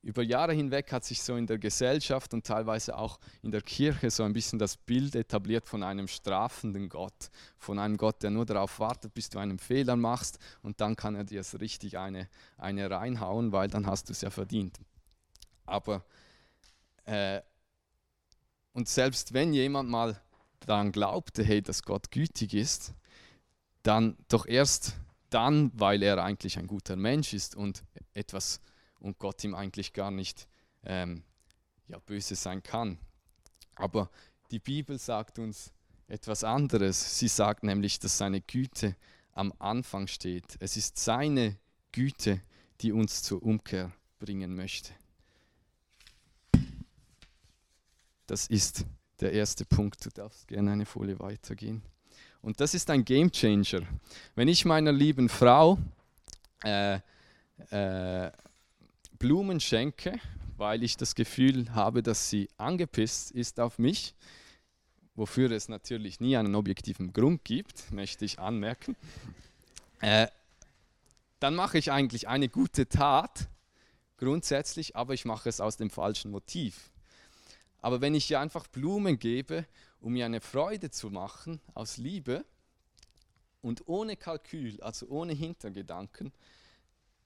Über 0.00 0.22
Jahre 0.22 0.54
hinweg 0.54 0.90
hat 0.92 1.04
sich 1.04 1.20
so 1.20 1.36
in 1.36 1.46
der 1.46 1.58
Gesellschaft 1.58 2.32
und 2.32 2.46
teilweise 2.46 2.96
auch 2.96 3.20
in 3.42 3.50
der 3.50 3.60
Kirche 3.60 4.10
so 4.10 4.22
ein 4.22 4.32
bisschen 4.32 4.58
das 4.58 4.78
Bild 4.78 5.14
etabliert 5.14 5.68
von 5.68 5.82
einem 5.82 6.08
strafenden 6.08 6.88
Gott, 6.88 7.30
von 7.58 7.78
einem 7.78 7.98
Gott, 7.98 8.22
der 8.22 8.30
nur 8.30 8.46
darauf 8.46 8.80
wartet, 8.80 9.12
bis 9.12 9.28
du 9.28 9.38
einen 9.38 9.58
Fehler 9.58 9.96
machst 9.96 10.38
und 10.62 10.80
dann 10.80 10.96
kann 10.96 11.16
er 11.16 11.24
dir 11.24 11.44
so 11.44 11.58
richtig 11.58 11.98
eine, 11.98 12.30
eine 12.56 12.90
reinhauen, 12.90 13.52
weil 13.52 13.68
dann 13.68 13.86
hast 13.86 14.08
du 14.08 14.12
es 14.12 14.22
ja 14.22 14.30
verdient. 14.30 14.80
Aber 15.66 16.02
äh, 17.04 17.42
und 18.76 18.90
selbst 18.90 19.32
wenn 19.32 19.54
jemand 19.54 19.88
mal 19.88 20.20
daran 20.60 20.92
glaubte, 20.92 21.42
hey, 21.42 21.62
dass 21.62 21.82
Gott 21.82 22.10
gütig 22.10 22.52
ist, 22.52 22.92
dann 23.82 24.18
doch 24.28 24.44
erst 24.44 24.96
dann, 25.30 25.70
weil 25.72 26.02
er 26.02 26.22
eigentlich 26.22 26.58
ein 26.58 26.66
guter 26.66 26.94
Mensch 26.94 27.32
ist 27.32 27.56
und 27.56 27.84
etwas 28.12 28.60
und 29.00 29.18
Gott 29.18 29.42
ihm 29.44 29.54
eigentlich 29.54 29.94
gar 29.94 30.10
nicht 30.10 30.46
ähm, 30.84 31.22
ja, 31.88 31.98
böse 32.00 32.34
sein 32.34 32.62
kann. 32.62 32.98
Aber 33.76 34.10
die 34.50 34.58
Bibel 34.58 34.98
sagt 34.98 35.38
uns 35.38 35.72
etwas 36.06 36.44
anderes. 36.44 37.18
Sie 37.18 37.28
sagt 37.28 37.64
nämlich, 37.64 37.98
dass 37.98 38.18
seine 38.18 38.42
Güte 38.42 38.94
am 39.32 39.54
Anfang 39.58 40.06
steht. 40.06 40.58
Es 40.60 40.76
ist 40.76 40.98
seine 40.98 41.56
Güte, 41.92 42.42
die 42.82 42.92
uns 42.92 43.22
zur 43.22 43.42
Umkehr 43.42 43.90
bringen 44.18 44.54
möchte. 44.54 44.92
Das 48.26 48.46
ist 48.48 48.84
der 49.20 49.32
erste 49.32 49.64
Punkt. 49.64 50.04
Du 50.04 50.10
darfst 50.10 50.48
gerne 50.48 50.72
eine 50.72 50.86
Folie 50.86 51.18
weitergehen. 51.18 51.82
Und 52.42 52.60
das 52.60 52.74
ist 52.74 52.90
ein 52.90 53.04
Game 53.04 53.30
Changer. 53.30 53.82
Wenn 54.34 54.48
ich 54.48 54.64
meiner 54.64 54.92
lieben 54.92 55.28
Frau 55.28 55.78
äh, 56.62 57.00
äh, 57.70 58.30
Blumen 59.18 59.60
schenke, 59.60 60.18
weil 60.56 60.82
ich 60.82 60.96
das 60.96 61.14
Gefühl 61.14 61.74
habe, 61.74 62.02
dass 62.02 62.30
sie 62.30 62.48
angepisst 62.56 63.30
ist 63.30 63.60
auf 63.60 63.78
mich, 63.78 64.14
wofür 65.14 65.50
es 65.50 65.68
natürlich 65.68 66.20
nie 66.20 66.36
einen 66.36 66.54
objektiven 66.54 67.12
Grund 67.12 67.44
gibt, 67.44 67.90
möchte 67.92 68.24
ich 68.24 68.38
anmerken, 68.38 68.96
äh, 70.00 70.26
dann 71.40 71.54
mache 71.54 71.78
ich 71.78 71.92
eigentlich 71.92 72.28
eine 72.28 72.48
gute 72.48 72.88
Tat, 72.88 73.48
grundsätzlich, 74.18 74.96
aber 74.96 75.14
ich 75.14 75.24
mache 75.24 75.48
es 75.48 75.60
aus 75.60 75.76
dem 75.76 75.90
falschen 75.90 76.30
Motiv. 76.30 76.90
Aber 77.86 78.00
wenn 78.00 78.16
ich 78.16 78.28
ihr 78.32 78.40
einfach 78.40 78.66
Blumen 78.66 79.16
gebe, 79.16 79.64
um 80.00 80.14
mir 80.14 80.26
eine 80.26 80.40
Freude 80.40 80.90
zu 80.90 81.08
machen, 81.08 81.60
aus 81.72 81.98
Liebe 81.98 82.44
und 83.62 83.86
ohne 83.86 84.16
Kalkül, 84.16 84.82
also 84.82 85.06
ohne 85.06 85.34
Hintergedanken, 85.34 86.32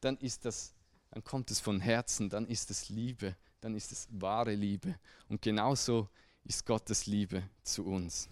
dann 0.03 0.19
ist 0.19 0.45
das, 0.45 0.75
dann 1.13 1.25
kommt 1.25 1.51
es 1.51 1.61
von 1.61 1.81
Herzen, 1.81 2.29
dann 2.29 2.47
ist 2.47 2.71
es 2.71 2.91
Liebe, 2.91 3.35
dann 3.63 3.75
ist 3.75 3.91
es 3.91 4.07
wahre 4.11 4.55
Liebe. 4.55 4.99
Und 5.31 5.41
genauso 5.41 6.11
ist 6.45 6.67
Gottes 6.67 7.07
Liebe 7.07 7.43
zu 7.63 7.87
uns. 7.87 8.29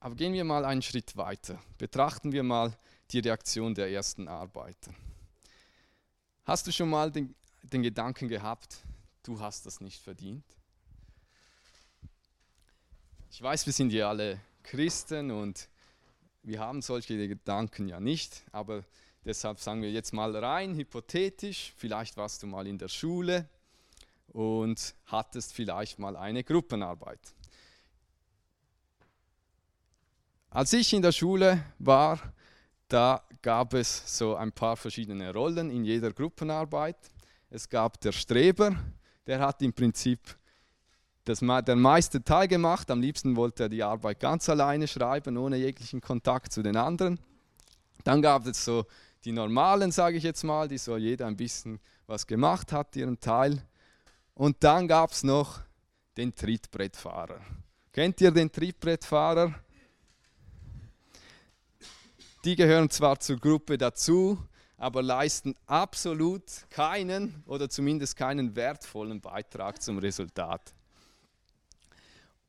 Aber 0.00 0.16
gehen 0.16 0.34
wir 0.34 0.44
mal 0.44 0.66
einen 0.66 0.82
Schritt 0.82 1.16
weiter. 1.16 1.58
Betrachten 1.78 2.30
wir 2.30 2.42
mal 2.42 2.76
die 3.10 3.20
Reaktion 3.20 3.74
der 3.74 3.90
ersten 3.90 4.28
Arbeiter. 4.28 4.92
Hast 6.44 6.66
du 6.66 6.72
schon 6.72 6.90
mal 6.90 7.10
den, 7.10 7.34
den 7.72 7.82
Gedanken 7.82 8.28
gehabt, 8.28 8.78
du 9.22 9.40
hast 9.40 9.66
das 9.66 9.80
nicht 9.80 10.00
verdient? 10.00 10.44
Ich 13.30 13.42
weiß, 13.42 13.66
wir 13.66 13.72
sind 13.72 13.92
ja 13.92 14.08
alle 14.08 14.40
Christen 14.62 15.30
und 15.30 15.68
wir 16.42 16.60
haben 16.60 16.80
solche 16.80 17.28
Gedanken 17.28 17.88
ja 17.88 18.00
nicht, 18.00 18.44
aber 18.52 18.84
deshalb 19.24 19.58
sagen 19.58 19.82
wir 19.82 19.90
jetzt 19.90 20.12
mal 20.12 20.34
rein 20.36 20.74
hypothetisch, 20.74 21.72
vielleicht 21.76 22.16
warst 22.16 22.42
du 22.42 22.46
mal 22.46 22.66
in 22.66 22.78
der 22.78 22.88
Schule 22.88 23.48
und 24.28 24.94
hattest 25.06 25.52
vielleicht 25.52 25.98
mal 25.98 26.16
eine 26.16 26.44
Gruppenarbeit. 26.44 27.20
Als 30.50 30.72
ich 30.72 30.92
in 30.92 31.02
der 31.02 31.12
Schule 31.12 31.62
war, 31.78 32.32
da 32.88 33.22
gab 33.42 33.74
es 33.74 34.16
so 34.16 34.36
ein 34.36 34.52
paar 34.52 34.76
verschiedene 34.76 35.32
Rollen 35.32 35.70
in 35.70 35.84
jeder 35.84 36.12
Gruppenarbeit. 36.12 36.96
Es 37.48 37.68
gab 37.68 38.00
der 38.00 38.12
Streber, 38.12 38.76
der 39.26 39.40
hat 39.40 39.62
im 39.62 39.72
Prinzip 39.72 40.20
das, 41.24 41.40
der 41.40 41.76
meiste 41.76 42.22
Teil 42.22 42.48
gemacht. 42.48 42.90
Am 42.90 43.00
liebsten 43.00 43.36
wollte 43.36 43.64
er 43.64 43.68
die 43.68 43.82
Arbeit 43.82 44.20
ganz 44.20 44.48
alleine 44.48 44.88
schreiben, 44.88 45.36
ohne 45.36 45.56
jeglichen 45.56 46.00
Kontakt 46.00 46.52
zu 46.52 46.62
den 46.62 46.76
anderen. 46.76 47.20
Dann 48.04 48.22
gab 48.22 48.46
es 48.46 48.64
so 48.64 48.84
die 49.24 49.32
normalen, 49.32 49.90
sage 49.90 50.16
ich 50.16 50.24
jetzt 50.24 50.44
mal, 50.44 50.68
die 50.68 50.78
so 50.78 50.96
jeder 50.96 51.26
ein 51.26 51.36
bisschen 51.36 51.80
was 52.06 52.26
gemacht 52.26 52.72
hat, 52.72 52.94
ihren 52.96 53.18
Teil. 53.20 53.62
Und 54.34 54.62
dann 54.62 54.86
gab 54.86 55.12
es 55.12 55.24
noch 55.24 55.60
den 56.16 56.34
Trittbrettfahrer. 56.34 57.40
Kennt 57.92 58.20
ihr 58.20 58.30
den 58.30 58.52
Trittbrettfahrer? 58.52 59.54
Die 62.44 62.54
gehören 62.54 62.90
zwar 62.90 63.18
zur 63.18 63.38
Gruppe 63.38 63.76
dazu, 63.78 64.38
aber 64.76 65.02
leisten 65.02 65.54
absolut 65.66 66.42
keinen 66.70 67.42
oder 67.46 67.68
zumindest 67.68 68.16
keinen 68.16 68.54
wertvollen 68.54 69.20
Beitrag 69.20 69.80
zum 69.82 69.98
Resultat. 69.98 70.74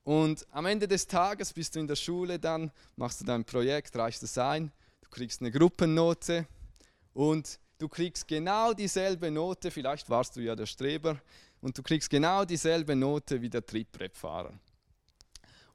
Und 0.04 0.46
am 0.52 0.66
Ende 0.66 0.88
des 0.88 1.06
Tages 1.06 1.52
bist 1.54 1.76
du 1.76 1.80
in 1.80 1.88
der 1.88 1.96
Schule, 1.96 2.40
dann 2.40 2.72
machst 2.96 3.22
du 3.22 3.26
dein 3.26 3.44
Projekt, 3.44 3.96
reichst 3.96 4.24
es 4.24 4.38
ein, 4.38 4.72
du 5.02 5.10
kriegst 5.10 5.42
eine 5.42 5.52
Gruppennote 5.52 6.48
und 7.14 7.60
du 7.78 7.88
kriegst 7.90 8.28
genau 8.28 8.74
dieselbe 8.74 9.30
Note, 9.30 9.70
vielleicht 9.72 10.10
warst 10.10 10.36
du 10.36 10.42
ja 10.42 10.56
der 10.56 10.66
Streber, 10.66 11.20
und 11.62 11.78
du 11.78 11.84
kriegst 11.84 12.10
genau 12.10 12.46
dieselbe 12.46 12.96
Note 12.96 13.42
wie 13.42 13.50
der 13.50 13.66
Triebrettfahrer. 13.66 14.54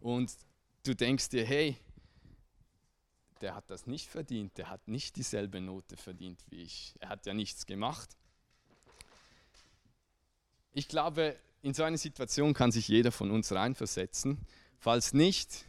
Und 0.00 0.32
du 0.85 0.94
denkst 0.94 1.28
dir, 1.28 1.44
hey, 1.44 1.76
der 3.42 3.54
hat 3.56 3.68
das 3.68 3.87
nicht 3.87 4.08
verdient, 4.08 4.56
der 4.56 4.70
hat 4.70 4.87
nicht 4.87 5.16
dieselbe 5.16 5.61
Note 5.61 5.96
verdient 5.96 6.40
wie 6.49 6.62
ich. 6.62 6.94
Er 7.00 7.08
hat 7.08 7.26
ja 7.26 7.34
nichts 7.34 7.66
gemacht. 7.66 8.16
Ich 10.72 10.88
glaube, 10.88 11.37
in 11.61 11.75
so 11.75 11.82
eine 11.82 11.99
Situation 11.99 12.54
kann 12.54 12.72
sich 12.72 12.88
jeder 12.88 13.12
von 13.12 13.30
uns 13.30 13.52
reinversetzen. 13.52 14.38
Falls 14.78 15.12
nicht, 15.12 15.66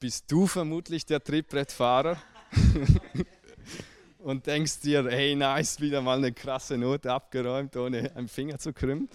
bist 0.00 0.30
du 0.30 0.46
vermutlich 0.46 1.06
der 1.06 1.22
Trittbrettfahrer 1.22 2.20
und 4.18 4.46
denkst 4.46 4.80
dir, 4.80 5.08
hey, 5.08 5.36
nice, 5.36 5.80
wieder 5.80 6.02
mal 6.02 6.18
eine 6.18 6.32
krasse 6.32 6.76
Note 6.76 7.12
abgeräumt, 7.12 7.76
ohne 7.76 8.14
einen 8.16 8.28
Finger 8.28 8.58
zu 8.58 8.72
krümmen. 8.72 9.08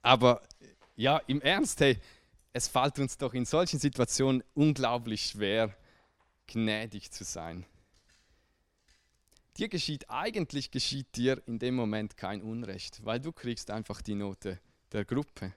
Aber 0.00 0.42
ja, 0.96 1.18
im 1.26 1.42
Ernst, 1.42 1.80
hey, 1.80 1.98
es 2.56 2.68
fällt 2.68 2.98
uns 2.98 3.18
doch 3.18 3.34
in 3.34 3.44
solchen 3.44 3.78
Situationen 3.78 4.42
unglaublich 4.54 5.26
schwer, 5.26 5.76
gnädig 6.46 7.10
zu 7.10 7.22
sein. 7.22 7.66
Dir 9.58 9.68
geschieht, 9.68 10.08
eigentlich 10.08 10.70
geschieht 10.70 11.16
dir 11.16 11.42
in 11.46 11.58
dem 11.58 11.74
Moment 11.74 12.16
kein 12.16 12.40
Unrecht, 12.40 13.04
weil 13.04 13.20
du 13.20 13.30
kriegst 13.30 13.70
einfach 13.70 14.00
die 14.00 14.14
Note 14.14 14.58
der 14.92 15.04
Gruppe. 15.04 15.52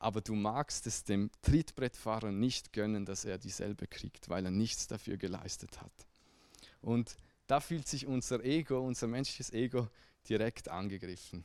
Aber 0.00 0.22
du 0.22 0.34
magst 0.34 0.88
es 0.88 1.04
dem 1.04 1.30
Trittbrettfahrer 1.42 2.32
nicht 2.32 2.72
gönnen, 2.72 3.06
dass 3.06 3.24
er 3.24 3.38
dieselbe 3.38 3.86
kriegt, 3.86 4.28
weil 4.28 4.44
er 4.44 4.50
nichts 4.50 4.88
dafür 4.88 5.18
geleistet 5.18 5.80
hat. 5.80 5.92
Und 6.80 7.16
da 7.46 7.60
fühlt 7.60 7.86
sich 7.86 8.06
unser 8.06 8.44
Ego, 8.44 8.84
unser 8.84 9.06
menschliches 9.06 9.52
Ego 9.52 9.86
direkt 10.28 10.68
angegriffen. 10.68 11.44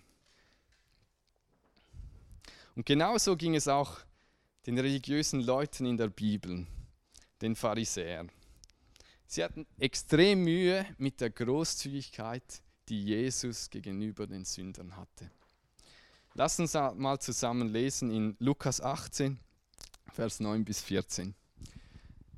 Und 2.76 2.88
genauso 2.88 3.36
ging 3.38 3.54
es 3.54 3.68
auch 3.68 4.00
den 4.66 4.80
religiösen 4.80 5.42
Leuten 5.42 5.86
in 5.86 5.98
der 5.98 6.08
Bibel, 6.08 6.66
den 7.42 7.56
Pharisäern. 7.56 8.32
Sie 9.28 9.44
hatten 9.44 9.68
extrem 9.78 10.44
Mühe 10.44 10.86
mit 10.98 11.22
der 11.22 11.30
Großzügigkeit, 11.30 12.62
die 12.90 13.04
Jesus 13.04 13.70
gegenüber 13.70 14.28
den 14.28 14.46
Sündern 14.46 14.96
hatte. 14.96 15.30
Lass 16.34 16.60
uns 16.60 16.74
mal 16.74 17.20
zusammen 17.20 17.70
lesen 17.70 18.12
in 18.12 18.36
Lukas 18.40 18.82
18, 18.82 19.40
Vers 20.12 20.40
9 20.40 20.66
bis 20.66 20.82
14. 20.82 21.34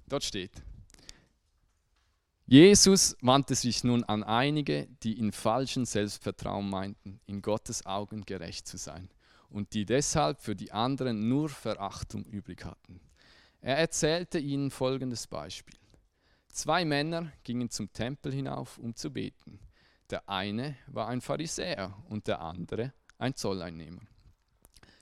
Dort 0.07 0.23
steht, 0.23 0.51
Jesus 2.45 3.17
wandte 3.21 3.55
sich 3.55 3.83
nun 3.83 4.03
an 4.05 4.23
einige, 4.23 4.87
die 5.03 5.19
in 5.19 5.33
falschem 5.33 5.85
Selbstvertrauen 5.85 6.69
meinten, 6.69 7.19
in 7.25 7.41
Gottes 7.41 7.85
Augen 7.85 8.23
gerecht 8.23 8.67
zu 8.67 8.77
sein 8.77 9.09
und 9.49 9.73
die 9.73 9.85
deshalb 9.85 10.41
für 10.41 10.55
die 10.55 10.71
anderen 10.71 11.27
nur 11.27 11.49
Verachtung 11.49 12.25
übrig 12.25 12.65
hatten. 12.65 12.99
Er 13.61 13.77
erzählte 13.77 14.39
ihnen 14.39 14.71
folgendes 14.71 15.27
Beispiel. 15.27 15.79
Zwei 16.49 16.85
Männer 16.85 17.31
gingen 17.43 17.69
zum 17.69 17.91
Tempel 17.93 18.33
hinauf, 18.33 18.77
um 18.77 18.95
zu 18.95 19.11
beten. 19.11 19.59
Der 20.09 20.27
eine 20.29 20.75
war 20.87 21.07
ein 21.07 21.21
Pharisäer 21.21 21.95
und 22.09 22.27
der 22.27 22.41
andere 22.41 22.93
ein 23.17 23.35
Zolleinnehmer. 23.35 24.01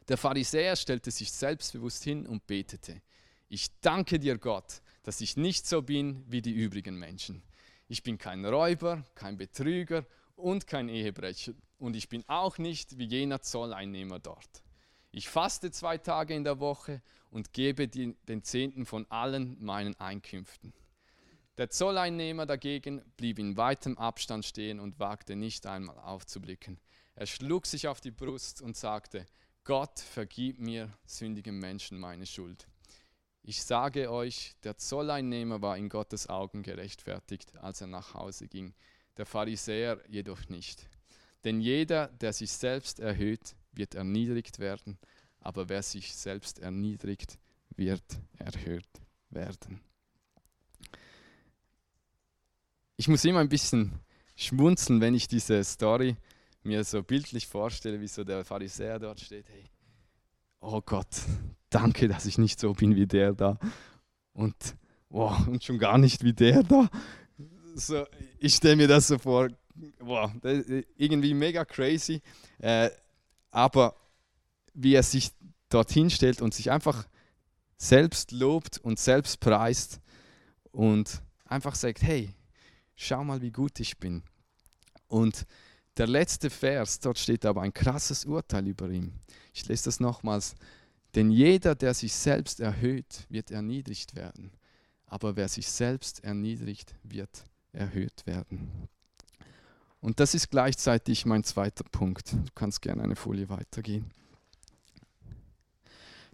Der 0.07 0.17
Pharisäer 0.17 0.75
stellte 0.75 1.11
sich 1.11 1.31
selbstbewusst 1.31 2.03
hin 2.03 2.27
und 2.27 2.45
betete, 2.47 3.01
ich 3.47 3.79
danke 3.81 4.19
dir 4.19 4.37
Gott, 4.37 4.81
dass 5.03 5.21
ich 5.21 5.37
nicht 5.37 5.67
so 5.67 5.81
bin 5.81 6.23
wie 6.27 6.41
die 6.41 6.53
übrigen 6.53 6.97
Menschen. 6.97 7.43
Ich 7.87 8.03
bin 8.03 8.17
kein 8.17 8.43
Räuber, 8.45 9.03
kein 9.13 9.37
Betrüger 9.37 10.05
und 10.35 10.67
kein 10.67 10.89
Ehebrecher 10.89 11.53
und 11.77 11.95
ich 11.95 12.09
bin 12.09 12.23
auch 12.27 12.57
nicht 12.57 12.97
wie 12.97 13.05
jener 13.05 13.41
Zolleinnehmer 13.41 14.19
dort. 14.19 14.63
Ich 15.11 15.29
faste 15.29 15.71
zwei 15.71 15.97
Tage 15.97 16.33
in 16.33 16.43
der 16.43 16.59
Woche 16.59 17.01
und 17.31 17.53
gebe 17.53 17.87
die, 17.87 18.15
den 18.27 18.43
Zehnten 18.43 18.85
von 18.85 19.05
allen 19.09 19.57
meinen 19.63 19.95
Einkünften. 19.99 20.73
Der 21.57 21.69
Zolleinnehmer 21.69 22.45
dagegen 22.45 23.01
blieb 23.15 23.39
in 23.39 23.55
weitem 23.55 23.97
Abstand 23.97 24.45
stehen 24.45 24.79
und 24.79 24.99
wagte 24.99 25.37
nicht 25.37 25.65
einmal 25.67 25.97
aufzublicken. 25.99 26.79
Er 27.15 27.27
schlug 27.27 27.65
sich 27.65 27.87
auf 27.87 28.01
die 28.01 28.11
Brust 28.11 28.61
und 28.61 28.75
sagte, 28.75 29.25
Gott 29.63 29.99
vergib 29.99 30.59
mir, 30.59 30.91
sündigen 31.05 31.57
Menschen, 31.59 31.97
meine 31.97 32.25
Schuld. 32.25 32.67
Ich 33.41 33.63
sage 33.63 34.11
euch, 34.11 34.53
der 34.63 34.77
Zolleinnehmer 34.77 35.61
war 35.61 35.77
in 35.77 35.87
Gottes 35.87 36.27
Augen 36.27 36.61
gerechtfertigt, 36.61 37.57
als 37.57 37.79
er 37.79 37.87
nach 37.87 38.15
Hause 38.15 38.47
ging, 38.47 38.73
der 39.17 39.25
Pharisäer 39.25 40.01
jedoch 40.07 40.49
nicht. 40.49 40.89
Denn 41.43 41.61
jeder, 41.61 42.07
der 42.07 42.33
sich 42.33 42.51
selbst 42.51 42.99
erhöht, 42.99 43.55
wird 43.71 43.95
erniedrigt 43.95 44.59
werden, 44.59 44.97
aber 45.39 45.69
wer 45.69 45.83
sich 45.83 46.15
selbst 46.15 46.59
erniedrigt, 46.59 47.37
wird 47.75 48.03
erhöht 48.37 48.87
werden. 49.29 49.81
Ich 52.97 53.07
muss 53.07 53.25
immer 53.25 53.39
ein 53.39 53.49
bisschen 53.49 53.99
schmunzeln, 54.35 55.01
wenn 55.01 55.13
ich 55.13 55.27
diese 55.27 55.63
Story 55.63 56.15
mir 56.63 56.83
so 56.83 57.03
bildlich 57.03 57.45
vorstelle, 57.45 58.01
wie 58.01 58.07
so 58.07 58.23
der 58.23 58.43
Pharisäer 58.43 58.99
dort 58.99 59.19
steht. 59.19 59.47
Hey, 59.49 59.65
oh 60.61 60.81
Gott, 60.81 61.21
danke, 61.69 62.07
dass 62.07 62.25
ich 62.25 62.37
nicht 62.37 62.59
so 62.59 62.73
bin 62.73 62.95
wie 62.95 63.05
der 63.05 63.33
da. 63.33 63.59
Und, 64.33 64.55
oh, 65.09 65.35
und 65.47 65.63
schon 65.63 65.77
gar 65.77 65.97
nicht 65.97 66.23
wie 66.23 66.33
der 66.33 66.63
da. 66.63 66.89
So, 67.77 68.05
ich 68.39 68.55
stelle 68.55 68.77
mir 68.77 68.87
das 68.87 69.07
so 69.07 69.17
vor, 69.17 69.49
boah, 69.99 70.33
irgendwie 70.95 71.33
mega 71.33 71.65
crazy. 71.65 72.21
Äh, 72.59 72.89
aber 73.51 73.97
wie 74.73 74.93
er 74.93 75.03
sich 75.03 75.31
dorthin 75.67 76.09
stellt 76.09 76.41
und 76.41 76.53
sich 76.53 76.71
einfach 76.71 77.05
selbst 77.77 78.31
lobt 78.31 78.77
und 78.77 78.97
selbst 78.97 79.41
preist 79.41 79.99
und 80.71 81.21
einfach 81.43 81.75
sagt, 81.75 82.01
hey, 82.01 82.33
schau 82.95 83.25
mal, 83.25 83.41
wie 83.41 83.51
gut 83.51 83.77
ich 83.81 83.97
bin. 83.97 84.23
Und 85.07 85.45
der 85.97 86.07
letzte 86.07 86.49
Vers, 86.49 87.01
dort 87.01 87.19
steht 87.19 87.45
aber 87.45 87.61
ein 87.61 87.73
krasses 87.73 88.23
Urteil 88.23 88.67
über 88.67 88.89
ihn. 88.89 89.19
Ich 89.53 89.67
lese 89.67 89.85
das 89.85 89.99
nochmals. 89.99 90.55
Denn 91.13 91.29
jeder, 91.29 91.75
der 91.75 91.93
sich 91.93 92.13
selbst 92.13 92.61
erhöht, 92.61 93.25
wird 93.27 93.51
erniedrigt 93.51 94.15
werden. 94.15 94.51
Aber 95.07 95.35
wer 95.35 95.49
sich 95.49 95.67
selbst 95.67 96.23
erniedrigt, 96.23 96.95
wird 97.03 97.43
erhöht 97.75 98.25
werden. 98.25 98.89
Und 100.01 100.19
das 100.19 100.35
ist 100.35 100.51
gleichzeitig 100.51 101.25
mein 101.25 101.43
zweiter 101.43 101.83
Punkt. 101.83 102.33
Du 102.33 102.51
kannst 102.53 102.81
gerne 102.81 103.03
eine 103.03 103.15
Folie 103.15 103.49
weitergehen. 103.49 104.11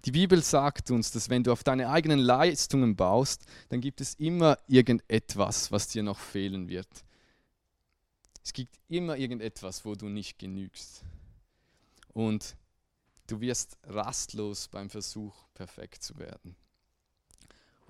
Die 0.06 0.12
Bibel 0.12 0.42
sagt 0.42 0.90
uns, 0.90 1.12
dass 1.12 1.30
wenn 1.30 1.44
du 1.44 1.52
auf 1.52 1.64
deine 1.64 1.90
eigenen 1.90 2.20
Leistungen 2.20 2.96
baust, 2.96 3.46
dann 3.70 3.82
gibt 3.82 4.02
es 4.02 4.16
immer 4.16 4.58
irgendetwas, 4.68 5.72
was 5.72 5.88
dir 5.88 6.02
noch 6.02 6.20
fehlen 6.20 6.70
wird. 6.70 6.90
Es 8.44 8.52
gibt 8.52 8.80
immer 8.88 9.18
irgendetwas, 9.18 9.86
wo 9.86 9.94
du 9.94 10.10
nicht 10.10 10.40
genügst. 10.40 11.04
Und 12.10 12.56
du 13.28 13.40
wirst 13.40 13.78
rastlos 13.84 14.68
beim 14.68 14.90
Versuch, 14.90 15.46
perfekt 15.54 16.04
zu 16.04 16.18
werden. 16.18 16.56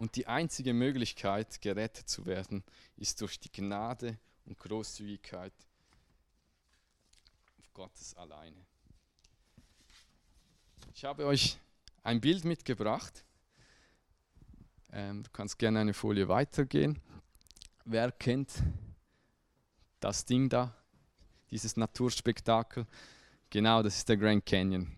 Und 0.02 0.16
die 0.16 0.26
einzige 0.26 0.74
Möglichkeit, 0.74 1.62
gerettet 1.62 2.10
zu 2.10 2.26
werden, 2.26 2.64
ist 2.98 3.22
durch 3.22 3.40
die 3.40 3.52
Gnade 3.52 4.18
und 4.46 4.58
Großzügigkeit 4.58 5.54
Gottes 7.76 8.16
alleine. 8.16 8.66
Ich 10.96 11.06
habe 11.06 11.28
euch 11.28 11.60
ein 12.02 12.20
Bild 12.20 12.46
mitgebracht. 12.46 13.24
Ähm, 14.92 15.22
du 15.22 15.30
kannst 15.30 15.60
gerne 15.60 15.82
eine 15.82 15.94
Folie 15.94 16.28
weitergehen. 16.28 17.00
Wer 17.86 18.12
kennt 18.12 18.52
das 20.00 20.26
Ding 20.26 20.50
da, 20.50 20.76
dieses 21.52 21.78
Naturspektakel? 21.78 22.88
Genau, 23.52 23.84
das 23.84 23.98
ist 23.98 24.10
der 24.10 24.18
Grand 24.18 24.48
Canyon. 24.48 24.98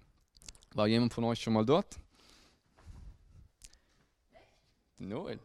War 0.73 0.87
jemand 0.87 1.13
von 1.13 1.25
euch 1.25 1.41
schon 1.41 1.51
mal 1.51 1.65
dort? 1.65 1.99
Noel. 5.07 5.39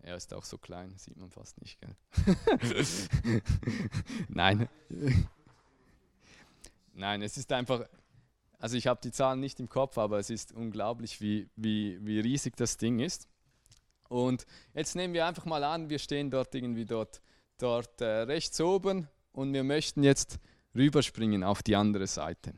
Er 0.00 0.16
ist 0.16 0.32
auch 0.32 0.44
so 0.44 0.56
klein, 0.56 0.96
sieht 0.96 1.16
man 1.16 1.30
fast 1.30 1.60
nicht. 1.60 1.78
Nein. 4.28 4.68
Nein, 6.92 7.22
es 7.22 7.36
ist 7.36 7.50
einfach, 7.50 7.84
also 8.58 8.76
ich 8.76 8.86
habe 8.86 9.00
die 9.02 9.10
Zahlen 9.10 9.40
nicht 9.40 9.58
im 9.58 9.68
Kopf, 9.68 9.98
aber 9.98 10.18
es 10.18 10.30
ist 10.30 10.52
unglaublich, 10.52 11.20
wie, 11.20 11.48
wie, 11.56 11.98
wie 12.06 12.20
riesig 12.20 12.56
das 12.56 12.76
Ding 12.76 13.00
ist. 13.00 13.28
Und 14.08 14.46
jetzt 14.74 14.94
nehmen 14.94 15.12
wir 15.12 15.26
einfach 15.26 15.44
mal 15.44 15.64
an, 15.64 15.90
wir 15.90 15.98
stehen 15.98 16.30
dort 16.30 16.54
irgendwie 16.54 16.84
dort, 16.84 17.20
dort 17.58 18.00
äh, 18.00 18.22
rechts 18.22 18.60
oben 18.60 19.08
und 19.32 19.52
wir 19.52 19.64
möchten 19.64 20.04
jetzt 20.04 20.38
rüberspringen 20.74 21.42
auf 21.42 21.62
die 21.62 21.74
andere 21.74 22.06
Seite. 22.06 22.54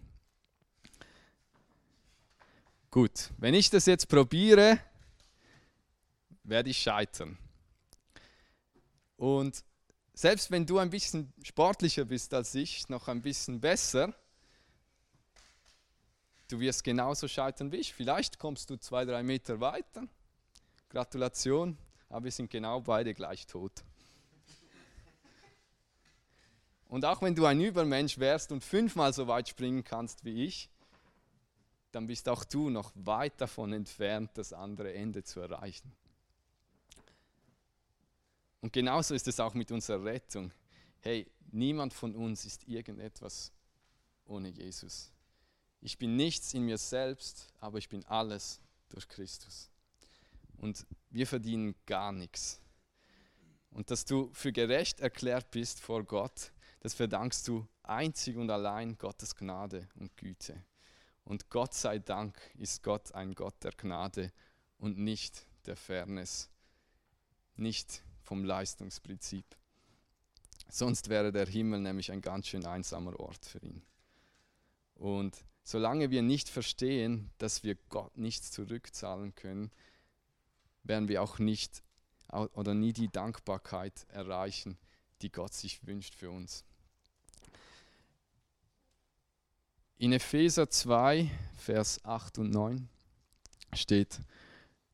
Gut, 2.90 3.30
wenn 3.36 3.52
ich 3.52 3.68
das 3.68 3.84
jetzt 3.84 4.08
probiere, 4.08 4.80
werde 6.42 6.70
ich 6.70 6.78
scheitern. 6.78 7.36
Und 9.18 9.62
selbst 10.14 10.50
wenn 10.50 10.64
du 10.64 10.78
ein 10.78 10.88
bisschen 10.88 11.30
sportlicher 11.42 12.06
bist 12.06 12.32
als 12.32 12.54
ich, 12.54 12.88
noch 12.88 13.08
ein 13.08 13.20
bisschen 13.20 13.60
besser, 13.60 14.14
du 16.48 16.60
wirst 16.60 16.82
genauso 16.82 17.28
scheitern 17.28 17.72
wie 17.72 17.76
ich. 17.76 17.92
Vielleicht 17.92 18.38
kommst 18.38 18.70
du 18.70 18.76
zwei, 18.76 19.04
drei 19.04 19.22
Meter 19.22 19.60
weiter. 19.60 20.08
Gratulation, 20.88 21.76
aber 22.08 22.24
wir 22.24 22.32
sind 22.32 22.50
genau 22.50 22.80
beide 22.80 23.12
gleich 23.12 23.46
tot. 23.46 23.84
Und 26.88 27.04
auch 27.04 27.20
wenn 27.20 27.34
du 27.34 27.44
ein 27.44 27.60
Übermensch 27.60 28.18
wärst 28.18 28.50
und 28.50 28.64
fünfmal 28.64 29.12
so 29.12 29.26
weit 29.26 29.46
springen 29.46 29.84
kannst 29.84 30.24
wie 30.24 30.46
ich, 30.46 30.70
dann 31.92 32.06
bist 32.06 32.28
auch 32.28 32.44
du 32.44 32.70
noch 32.70 32.92
weit 32.94 33.40
davon 33.40 33.72
entfernt, 33.72 34.30
das 34.34 34.52
andere 34.52 34.92
Ende 34.92 35.22
zu 35.24 35.40
erreichen. 35.40 35.92
Und 38.60 38.72
genauso 38.72 39.14
ist 39.14 39.28
es 39.28 39.40
auch 39.40 39.54
mit 39.54 39.70
unserer 39.70 40.04
Rettung. 40.04 40.52
Hey, 41.00 41.30
niemand 41.52 41.94
von 41.94 42.14
uns 42.14 42.44
ist 42.44 42.66
irgendetwas 42.66 43.52
ohne 44.26 44.48
Jesus. 44.48 45.12
Ich 45.80 45.96
bin 45.96 46.16
nichts 46.16 46.54
in 46.54 46.64
mir 46.64 46.78
selbst, 46.78 47.46
aber 47.60 47.78
ich 47.78 47.88
bin 47.88 48.04
alles 48.06 48.60
durch 48.88 49.08
Christus. 49.08 49.70
Und 50.56 50.86
wir 51.10 51.26
verdienen 51.26 51.74
gar 51.86 52.10
nichts. 52.10 52.60
Und 53.70 53.90
dass 53.90 54.04
du 54.04 54.30
für 54.32 54.52
gerecht 54.52 55.00
erklärt 55.00 55.50
bist 55.52 55.80
vor 55.80 56.02
Gott, 56.02 56.52
das 56.80 56.94
verdankst 56.94 57.46
du 57.46 57.66
einzig 57.82 58.36
und 58.36 58.50
allein 58.50 58.98
Gottes 58.98 59.36
Gnade 59.36 59.88
und 59.94 60.16
Güte. 60.16 60.62
Und 61.28 61.50
Gott 61.50 61.74
sei 61.74 61.98
Dank 61.98 62.40
ist 62.56 62.82
Gott 62.82 63.12
ein 63.12 63.34
Gott 63.34 63.62
der 63.62 63.72
Gnade 63.72 64.32
und 64.78 64.96
nicht 64.96 65.46
der 65.66 65.76
Fairness, 65.76 66.48
nicht 67.54 68.02
vom 68.22 68.44
Leistungsprinzip. 68.44 69.44
Sonst 70.70 71.10
wäre 71.10 71.30
der 71.30 71.46
Himmel 71.46 71.80
nämlich 71.80 72.10
ein 72.10 72.22
ganz 72.22 72.46
schön 72.46 72.64
einsamer 72.64 73.20
Ort 73.20 73.44
für 73.44 73.58
ihn. 73.58 73.82
Und 74.94 75.44
solange 75.64 76.08
wir 76.10 76.22
nicht 76.22 76.48
verstehen, 76.48 77.30
dass 77.36 77.62
wir 77.62 77.74
Gott 77.90 78.16
nichts 78.16 78.50
zurückzahlen 78.50 79.34
können, 79.34 79.70
werden 80.82 81.08
wir 81.08 81.22
auch 81.22 81.38
nicht 81.38 81.82
oder 82.54 82.72
nie 82.72 82.94
die 82.94 83.12
Dankbarkeit 83.12 84.06
erreichen, 84.08 84.78
die 85.20 85.30
Gott 85.30 85.52
sich 85.52 85.86
wünscht 85.86 86.14
für 86.14 86.30
uns. 86.30 86.64
In 90.00 90.12
Epheser 90.12 90.70
2, 90.70 91.28
Vers 91.56 92.04
8 92.04 92.38
und 92.38 92.50
9 92.52 92.88
steht, 93.72 94.20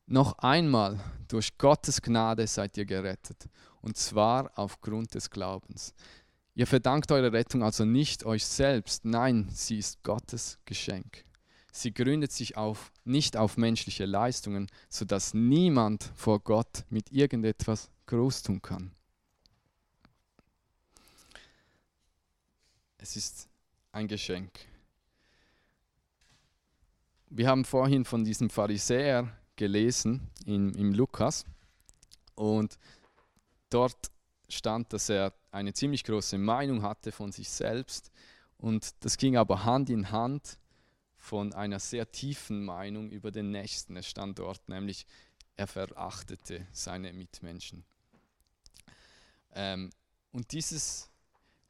noch 0.07 0.39
einmal, 0.39 0.99
durch 1.29 1.59
Gottes 1.59 2.01
Gnade 2.01 2.47
seid 2.47 2.79
ihr 2.79 2.87
gerettet, 2.87 3.51
und 3.83 3.99
zwar 3.99 4.51
aufgrund 4.59 5.15
des 5.15 5.29
Glaubens. 5.29 5.93
Ihr 6.55 6.67
verdankt 6.67 7.13
eure 7.13 7.35
Rettung 7.35 7.63
also 7.63 7.85
nicht 7.85 8.25
euch 8.25 8.47
selbst, 8.47 9.05
nein, 9.05 9.51
sie 9.53 9.77
ist 9.77 10.03
Gottes 10.03 10.59
Geschenk. 10.65 11.27
Sie 11.71 11.93
gründet 11.93 12.33
sich 12.33 12.57
auf, 12.57 12.91
nicht 13.05 13.37
auf 13.37 13.59
menschliche 13.59 14.07
Leistungen, 14.07 14.69
sodass 14.89 15.35
niemand 15.35 16.13
vor 16.15 16.41
Gott 16.41 16.85
mit 16.89 17.13
irgendetwas 17.13 17.91
groß 18.07 18.43
tun 18.43 18.63
kann. 18.63 18.91
Es 22.97 23.17
ist 23.17 23.51
ein 23.93 24.09
Geschenk. 24.09 24.51
Wir 27.37 27.49
haben 27.49 27.65
vorhin 27.65 28.05
von 28.05 28.23
diesem 28.23 28.49
Pharisäer 28.49 29.29
gelesen 29.57 30.31
in, 30.47 30.73
im 30.75 30.95
Lukas 30.95 31.45
und 32.37 32.79
dort 33.71 34.13
stand, 34.49 34.93
dass 34.93 35.09
er 35.09 35.33
eine 35.51 35.73
ziemlich 35.73 36.05
große 36.05 36.39
Meinung 36.39 36.83
hatte 36.83 37.11
von 37.11 37.33
sich 37.33 37.49
selbst 37.49 38.13
und 38.57 38.95
das 39.01 39.17
ging 39.17 39.37
aber 39.37 39.65
Hand 39.65 39.91
in 39.91 40.13
Hand 40.13 40.59
von 41.17 41.53
einer 41.53 41.81
sehr 41.81 42.09
tiefen 42.13 42.65
Meinung 42.65 43.11
über 43.11 43.33
den 43.33 43.51
Nächsten. 43.51 43.97
Es 43.97 44.07
stand 44.09 44.39
dort 44.39 44.69
nämlich, 44.69 45.05
er 45.57 45.67
verachtete 45.67 46.69
seine 46.71 47.13
Mitmenschen. 47.13 47.83
Ähm, 49.57 49.91
und 50.31 50.53
dieses, 50.53 51.11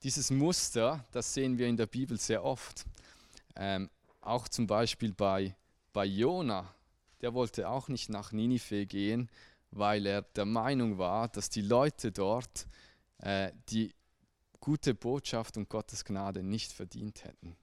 dieses 0.03 0.31
Muster, 0.31 1.07
das 1.13 1.33
sehen 1.33 1.57
wir 1.57 1.69
in 1.69 1.79
der 1.79 1.87
Bibel 1.87 2.21
sehr 2.21 2.45
oft. 2.45 2.85
Ähm, 3.57 3.89
auch 4.27 4.49
zum 4.49 4.67
Beispiel 4.67 5.13
bei, 5.13 5.57
bei 5.93 6.05
Jona, 6.05 6.75
der 7.21 7.35
wollte 7.35 7.69
auch 7.69 7.89
nicht 7.89 8.09
nach 8.09 8.33
Ninive 8.33 8.87
gehen, 8.87 9.31
weil 9.71 10.07
er 10.07 10.23
der 10.23 10.45
Meinung 10.45 10.99
war, 10.99 11.29
dass 11.29 11.51
die 11.51 11.63
Leute 11.63 12.13
dort 12.13 12.67
äh, 13.19 13.53
die 13.69 13.95
gute 14.61 14.95
Botschaft 14.95 15.57
und 15.57 15.69
Gottes 15.69 16.05
Gnade 16.05 16.43
nicht 16.43 16.73
verdient 16.73 17.25
hätten. 17.25 17.57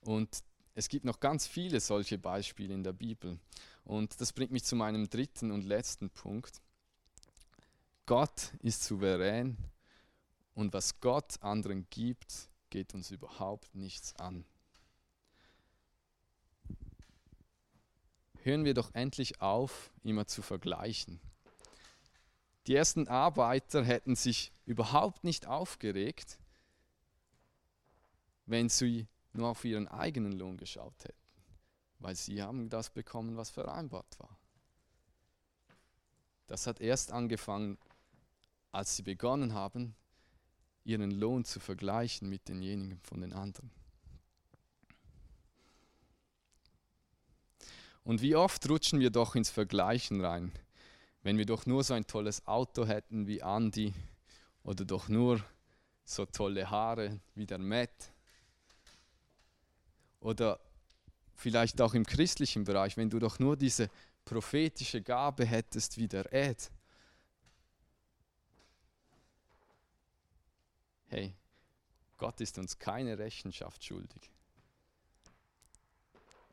Und 0.00 0.42
es 0.74 0.88
gibt 0.88 1.04
noch 1.04 1.20
ganz 1.20 1.46
viele 1.46 1.80
solche 1.80 2.18
Beispiele 2.18 2.74
in 2.74 2.82
der 2.82 2.92
Bibel. 2.92 3.38
Und 3.84 4.20
das 4.20 4.32
bringt 4.32 4.52
mich 4.52 4.64
zu 4.64 4.76
meinem 4.76 5.08
dritten 5.08 5.50
und 5.50 5.64
letzten 5.64 6.10
Punkt. 6.10 6.60
Gott 8.06 8.52
ist 8.60 8.84
souverän 8.84 9.56
und 10.54 10.72
was 10.72 11.00
Gott 11.00 11.42
anderen 11.42 11.86
gibt, 11.90 12.48
geht 12.70 12.94
uns 12.94 13.10
überhaupt 13.10 13.74
nichts 13.74 14.16
an. 14.16 14.44
Hören 18.44 18.64
wir 18.64 18.74
doch 18.74 18.94
endlich 18.94 19.40
auf, 19.40 19.92
immer 20.02 20.26
zu 20.26 20.42
vergleichen. 20.42 21.20
Die 22.66 22.74
ersten 22.74 23.08
Arbeiter 23.08 23.84
hätten 23.84 24.14
sich 24.14 24.52
überhaupt 24.66 25.24
nicht 25.24 25.46
aufgeregt, 25.46 26.38
wenn 28.46 28.68
sie 28.68 29.08
nur 29.32 29.48
auf 29.48 29.64
ihren 29.64 29.88
eigenen 29.88 30.32
Lohn 30.32 30.56
geschaut 30.56 31.04
hätten, 31.04 31.18
weil 31.98 32.14
sie 32.14 32.42
haben 32.42 32.68
das 32.68 32.90
bekommen, 32.90 33.36
was 33.36 33.50
vereinbart 33.50 34.18
war. 34.18 34.38
Das 36.46 36.66
hat 36.66 36.80
erst 36.80 37.12
angefangen, 37.12 37.78
als 38.72 38.96
sie 38.96 39.02
begonnen 39.02 39.54
haben, 39.54 39.94
ihren 40.84 41.10
Lohn 41.10 41.44
zu 41.44 41.60
vergleichen 41.60 42.28
mit 42.28 42.48
denjenigen 42.48 43.00
von 43.00 43.20
den 43.20 43.32
anderen. 43.32 43.70
Und 48.04 48.20
wie 48.20 48.34
oft 48.34 48.68
rutschen 48.68 49.00
wir 49.00 49.10
doch 49.10 49.36
ins 49.36 49.50
Vergleichen 49.50 50.24
rein, 50.24 50.52
wenn 51.22 51.38
wir 51.38 51.46
doch 51.46 51.66
nur 51.66 51.84
so 51.84 51.94
ein 51.94 52.06
tolles 52.06 52.46
Auto 52.46 52.86
hätten 52.86 53.26
wie 53.26 53.38
Andy 53.38 53.94
oder 54.64 54.84
doch 54.84 55.08
nur 55.08 55.42
so 56.04 56.26
tolle 56.26 56.68
Haare 56.68 57.20
wie 57.34 57.46
der 57.46 57.58
Matt. 57.58 58.12
Oder 60.20 60.58
vielleicht 61.34 61.80
auch 61.80 61.94
im 61.94 62.04
christlichen 62.04 62.64
Bereich, 62.64 62.96
wenn 62.96 63.10
du 63.10 63.18
doch 63.18 63.38
nur 63.38 63.56
diese 63.56 63.88
prophetische 64.24 65.00
Gabe 65.02 65.44
hättest 65.44 65.96
wie 65.96 66.08
der 66.08 66.32
Ed. 66.32 66.70
Hey, 71.06 71.34
Gott 72.16 72.40
ist 72.40 72.58
uns 72.58 72.78
keine 72.78 73.18
Rechenschaft 73.18 73.84
schuldig. 73.84 74.30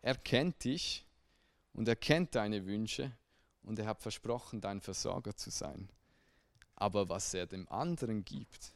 Er 0.01 0.15
kennt 0.15 0.63
dich 0.63 1.05
und 1.79 1.87
er 1.87 1.95
kennt 1.95 2.35
deine 2.35 2.65
Wünsche 2.65 3.09
und 3.63 3.79
er 3.79 3.85
hat 3.85 4.01
versprochen, 4.01 4.59
dein 4.59 4.81
Versorger 4.81 5.37
zu 5.37 5.49
sein. 5.49 5.87
Aber 6.75 7.07
was 7.07 7.33
er 7.33 7.47
dem 7.47 7.69
anderen 7.69 8.25
gibt, 8.25 8.73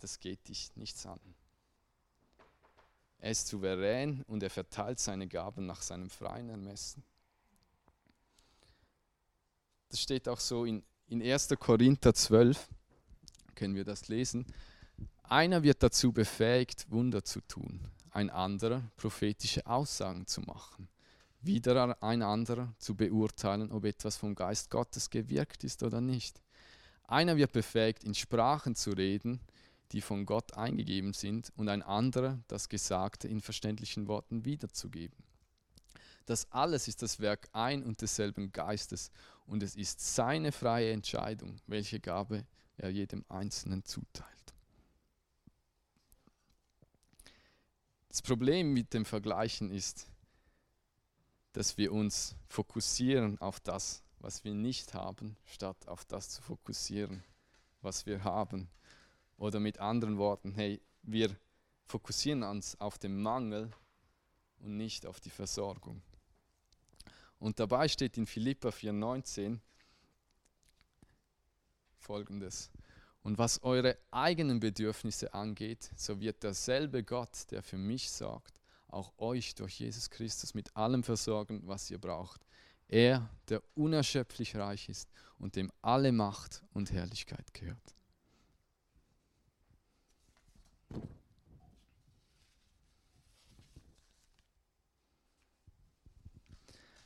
das 0.00 0.20
geht 0.20 0.46
dich 0.46 0.76
nichts 0.76 1.06
an. 1.06 1.18
Er 3.20 3.30
ist 3.30 3.48
souverän 3.48 4.22
und 4.24 4.42
er 4.42 4.50
verteilt 4.50 4.98
seine 4.98 5.28
Gaben 5.28 5.64
nach 5.64 5.80
seinem 5.80 6.10
freien 6.10 6.50
Ermessen. 6.50 7.02
Das 9.88 10.02
steht 10.02 10.28
auch 10.28 10.40
so 10.40 10.66
in, 10.66 10.82
in 11.06 11.22
1. 11.22 11.48
Korinther 11.58 12.12
12, 12.12 12.68
können 13.54 13.74
wir 13.74 13.84
das 13.84 14.08
lesen. 14.08 14.44
Einer 15.22 15.62
wird 15.62 15.82
dazu 15.82 16.12
befähigt, 16.12 16.90
Wunder 16.90 17.24
zu 17.24 17.40
tun, 17.40 17.80
ein 18.10 18.28
anderer 18.28 18.82
prophetische 18.98 19.64
Aussagen 19.64 20.26
zu 20.26 20.42
machen 20.42 20.86
wieder 21.42 22.02
ein 22.02 22.22
anderer 22.22 22.74
zu 22.78 22.94
beurteilen, 22.94 23.72
ob 23.72 23.84
etwas 23.84 24.16
vom 24.16 24.34
Geist 24.34 24.70
Gottes 24.70 25.10
gewirkt 25.10 25.64
ist 25.64 25.82
oder 25.82 26.00
nicht. 26.00 26.40
Einer 27.04 27.36
wird 27.36 27.52
befähigt, 27.52 28.04
in 28.04 28.14
Sprachen 28.14 28.74
zu 28.74 28.90
reden, 28.90 29.40
die 29.92 30.00
von 30.00 30.26
Gott 30.26 30.54
eingegeben 30.54 31.12
sind, 31.12 31.52
und 31.56 31.68
ein 31.68 31.82
anderer 31.82 32.38
das 32.46 32.68
Gesagte 32.68 33.26
in 33.26 33.40
verständlichen 33.40 34.06
Worten 34.06 34.44
wiederzugeben. 34.44 35.18
Das 36.26 36.50
alles 36.52 36.86
ist 36.86 37.02
das 37.02 37.18
Werk 37.18 37.48
ein 37.52 37.82
und 37.82 38.00
desselben 38.02 38.52
Geistes, 38.52 39.10
und 39.46 39.62
es 39.62 39.74
ist 39.74 40.14
seine 40.14 40.52
freie 40.52 40.92
Entscheidung, 40.92 41.56
welche 41.66 41.98
Gabe 41.98 42.46
er 42.76 42.90
jedem 42.90 43.24
Einzelnen 43.28 43.84
zuteilt. 43.84 44.30
Das 48.08 48.22
Problem 48.22 48.72
mit 48.72 48.94
dem 48.94 49.04
Vergleichen 49.04 49.70
ist, 49.70 50.09
dass 51.52 51.76
wir 51.78 51.92
uns 51.92 52.36
fokussieren 52.46 53.40
auf 53.40 53.60
das, 53.60 54.02
was 54.18 54.44
wir 54.44 54.54
nicht 54.54 54.94
haben, 54.94 55.36
statt 55.44 55.88
auf 55.88 56.04
das 56.04 56.28
zu 56.28 56.42
fokussieren, 56.42 57.22
was 57.80 58.06
wir 58.06 58.24
haben. 58.24 58.68
Oder 59.36 59.58
mit 59.58 59.78
anderen 59.78 60.18
Worten, 60.18 60.52
hey, 60.52 60.80
wir 61.02 61.34
fokussieren 61.86 62.42
uns 62.42 62.78
auf 62.80 62.98
den 62.98 63.20
Mangel 63.20 63.70
und 64.58 64.76
nicht 64.76 65.06
auf 65.06 65.20
die 65.20 65.30
Versorgung. 65.30 66.02
Und 67.38 67.58
dabei 67.58 67.88
steht 67.88 68.18
in 68.18 68.26
Philippa 68.26 68.68
4,19 68.68 69.58
folgendes. 71.96 72.70
Und 73.22 73.38
was 73.38 73.62
eure 73.62 73.98
eigenen 74.10 74.60
Bedürfnisse 74.60 75.32
angeht, 75.34 75.90
so 75.96 76.20
wird 76.20 76.42
derselbe 76.42 77.02
Gott, 77.02 77.50
der 77.50 77.62
für 77.62 77.76
mich 77.76 78.10
sorgt, 78.10 78.59
auch 78.92 79.12
euch 79.18 79.54
durch 79.54 79.78
Jesus 79.78 80.10
Christus 80.10 80.54
mit 80.54 80.76
allem 80.76 81.02
versorgen, 81.02 81.62
was 81.64 81.90
ihr 81.90 81.98
braucht. 81.98 82.44
Er, 82.88 83.30
der 83.48 83.62
unerschöpflich 83.74 84.56
reich 84.56 84.88
ist 84.88 85.08
und 85.38 85.56
dem 85.56 85.70
alle 85.80 86.12
Macht 86.12 86.62
und 86.72 86.90
Herrlichkeit 86.90 87.54
gehört. 87.54 87.94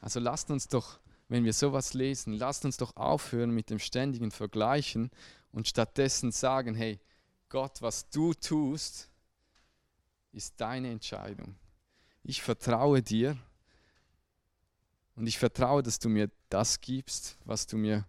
Also 0.00 0.20
lasst 0.20 0.50
uns 0.50 0.68
doch, 0.68 1.00
wenn 1.28 1.44
wir 1.44 1.54
sowas 1.54 1.94
lesen, 1.94 2.34
lasst 2.34 2.64
uns 2.64 2.76
doch 2.76 2.94
aufhören 2.96 3.50
mit 3.50 3.70
dem 3.70 3.78
ständigen 3.78 4.30
Vergleichen 4.30 5.10
und 5.50 5.66
stattdessen 5.66 6.30
sagen, 6.30 6.74
hey, 6.74 7.00
Gott, 7.48 7.80
was 7.80 8.10
du 8.10 8.34
tust, 8.34 9.10
ist 10.32 10.60
deine 10.60 10.90
Entscheidung. 10.90 11.56
Ich 12.24 12.42
vertraue 12.42 13.02
dir 13.02 13.36
und 15.14 15.26
ich 15.26 15.38
vertraue, 15.38 15.82
dass 15.82 15.98
du 15.98 16.08
mir 16.08 16.30
das 16.48 16.80
gibst, 16.80 17.38
was 17.44 17.66
du 17.66 17.76
mir 17.76 18.06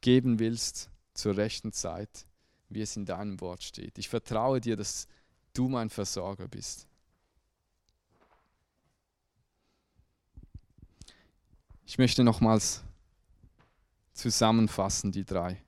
geben 0.00 0.40
willst 0.40 0.90
zur 1.14 1.36
rechten 1.36 1.72
Zeit, 1.72 2.26
wie 2.68 2.82
es 2.82 2.96
in 2.96 3.06
deinem 3.06 3.40
Wort 3.40 3.62
steht. 3.62 3.98
Ich 3.98 4.08
vertraue 4.08 4.60
dir, 4.60 4.76
dass 4.76 5.06
du 5.54 5.68
mein 5.68 5.90
Versorger 5.90 6.48
bist. 6.48 6.88
Ich 11.86 11.98
möchte 11.98 12.24
nochmals 12.24 12.82
zusammenfassen 14.12 15.12
die 15.12 15.24
drei 15.24 15.62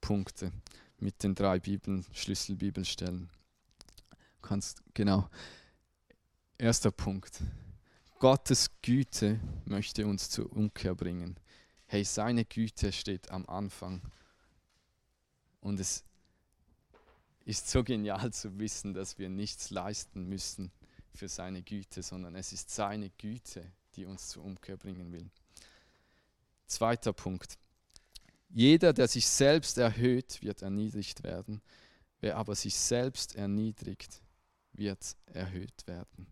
Punkte 0.00 0.52
mit 0.98 1.22
den 1.22 1.34
drei 1.34 1.58
Bibeln, 1.58 2.04
Schlüsselbibelstellen. 2.12 3.28
Kannst 4.42 4.82
genau. 4.94 5.28
Erster 6.60 6.90
Punkt. 6.90 7.40
Gottes 8.18 8.68
Güte 8.82 9.40
möchte 9.64 10.06
uns 10.06 10.28
zur 10.28 10.52
Umkehr 10.52 10.94
bringen. 10.94 11.40
Hey, 11.86 12.04
seine 12.04 12.44
Güte 12.44 12.92
steht 12.92 13.30
am 13.30 13.48
Anfang. 13.48 14.02
Und 15.62 15.80
es 15.80 16.04
ist 17.46 17.70
so 17.70 17.82
genial 17.82 18.30
zu 18.34 18.58
wissen, 18.58 18.92
dass 18.92 19.18
wir 19.18 19.30
nichts 19.30 19.70
leisten 19.70 20.28
müssen 20.28 20.70
für 21.14 21.28
seine 21.28 21.62
Güte, 21.62 22.02
sondern 22.02 22.34
es 22.34 22.52
ist 22.52 22.68
seine 22.68 23.08
Güte, 23.08 23.72
die 23.96 24.04
uns 24.04 24.28
zur 24.28 24.44
Umkehr 24.44 24.76
bringen 24.76 25.14
will. 25.14 25.30
Zweiter 26.66 27.14
Punkt. 27.14 27.56
Jeder, 28.50 28.92
der 28.92 29.08
sich 29.08 29.26
selbst 29.26 29.78
erhöht, 29.78 30.42
wird 30.42 30.60
erniedrigt 30.60 31.22
werden. 31.22 31.62
Wer 32.20 32.36
aber 32.36 32.54
sich 32.54 32.74
selbst 32.74 33.34
erniedrigt, 33.34 34.20
wird 34.74 35.16
erhöht 35.24 35.86
werden. 35.86 36.26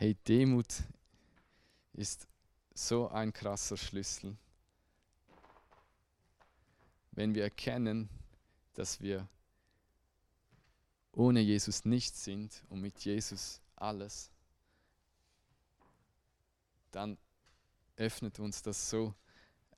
Hey, 0.00 0.14
Demut 0.14 0.84
ist 1.92 2.28
so 2.72 3.08
ein 3.08 3.32
krasser 3.32 3.76
Schlüssel. 3.76 4.36
Wenn 7.10 7.34
wir 7.34 7.42
erkennen, 7.42 8.08
dass 8.74 9.00
wir 9.00 9.28
ohne 11.10 11.40
Jesus 11.40 11.84
nichts 11.84 12.22
sind 12.22 12.62
und 12.68 12.80
mit 12.80 13.00
Jesus 13.00 13.60
alles, 13.74 14.30
dann 16.92 17.18
öffnet 17.96 18.38
uns 18.38 18.62
das 18.62 18.88
so 18.88 19.16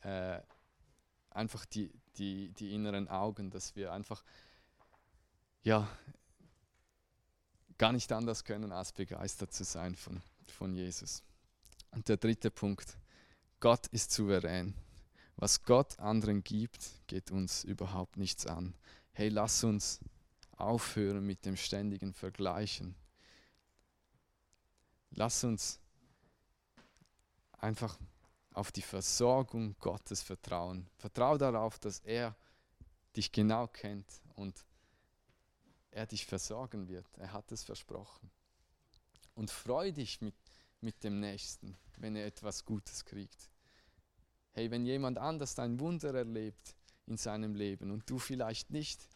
äh, 0.03 0.39
einfach 1.31 1.65
die, 1.65 1.91
die, 2.19 2.51
die 2.51 2.75
inneren 2.75 3.09
Augen, 3.09 3.51
dass 3.51 3.75
wir 3.75 3.91
einfach 3.91 4.23
ja, 5.63 5.89
gar 7.81 7.93
nicht 7.93 8.13
anders 8.13 8.45
können, 8.45 8.73
als 8.73 8.93
begeistert 8.93 9.55
zu 9.55 9.65
sein 9.65 9.97
von, 9.97 10.21
von 10.49 10.75
Jesus. 10.75 11.23
Und 11.93 12.07
der 12.11 12.19
dritte 12.19 12.51
Punkt, 12.51 12.99
Gott 13.59 13.87
ist 13.87 14.13
souverän. 14.13 14.75
Was 15.37 15.63
Gott 15.63 15.99
anderen 15.99 16.45
gibt, 16.45 16.91
geht 17.07 17.31
uns 17.31 17.65
überhaupt 17.65 18.19
nichts 18.19 18.47
an. 18.47 18.75
Hey, 19.13 19.31
lass 19.31 19.65
uns 19.65 19.99
aufhören 20.59 21.25
mit 21.25 21.47
dem 21.47 21.57
ständigen 21.57 22.13
Vergleichen. 22.13 22.95
Lass 25.13 25.43
uns 25.43 25.81
einfach 27.53 27.99
auf 28.53 28.73
die 28.73 28.83
Versorgung 28.83 29.75
Gottes 29.81 30.21
vertrauen. 30.21 30.87
Vertrau 30.99 31.39
darauf, 31.39 31.79
dass 31.79 32.01
er 32.01 32.37
dich 33.17 33.33
genau 33.33 33.69
kennt 33.69 34.21
und 34.35 34.67
er 35.91 36.07
dich 36.07 36.27
versorgen 36.27 36.89
wird. 36.89 37.07
Er 37.19 37.33
hat 37.33 37.51
es 37.53 37.63
versprochen. 37.63 38.31
Und 39.35 39.51
freu 39.51 39.93
dich 39.93 40.21
mit, 40.21 40.35
mit 40.81 41.03
dem 41.05 41.21
Nächsten, 41.21 41.77
wenn 41.99 42.17
er 42.17 42.27
etwas 42.27 42.65
Gutes 42.65 43.05
kriegt. 43.05 43.51
Hey, 44.53 44.71
wenn 44.71 44.85
jemand 44.85 45.19
anders 45.19 45.59
ein 45.59 45.79
Wunder 45.81 46.15
erlebt 46.15 46.75
in 47.07 47.17
seinem 47.17 47.55
Leben 47.55 47.91
und 47.91 48.09
du 48.09 48.19
vielleicht 48.19 48.71
nicht, 48.71 49.09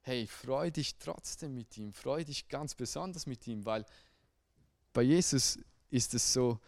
hey, 0.00 0.26
freu 0.26 0.70
dich 0.70 0.98
trotzdem 0.98 1.54
mit 1.54 1.76
ihm, 1.76 1.92
freu 1.92 2.24
dich 2.24 2.48
ganz 2.48 2.74
besonders 2.74 3.26
mit 3.26 3.46
ihm, 3.46 3.64
weil 3.64 3.84
bei 4.92 5.02
Jesus 5.02 5.58
ist 5.90 6.14
es 6.14 6.32
so, 6.32 6.60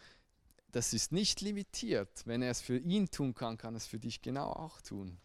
das 0.71 0.93
ist 0.93 1.11
nicht 1.11 1.41
limitiert. 1.41 2.25
Wenn 2.25 2.41
er 2.41 2.51
es 2.51 2.61
für 2.61 2.77
ihn 2.77 3.09
tun 3.09 3.33
kann, 3.33 3.57
kann 3.57 3.73
er 3.73 3.77
es 3.77 3.87
für 3.87 3.99
dich 3.99 4.21
genau 4.21 4.51
auch 4.51 4.81
tun. 4.81 5.17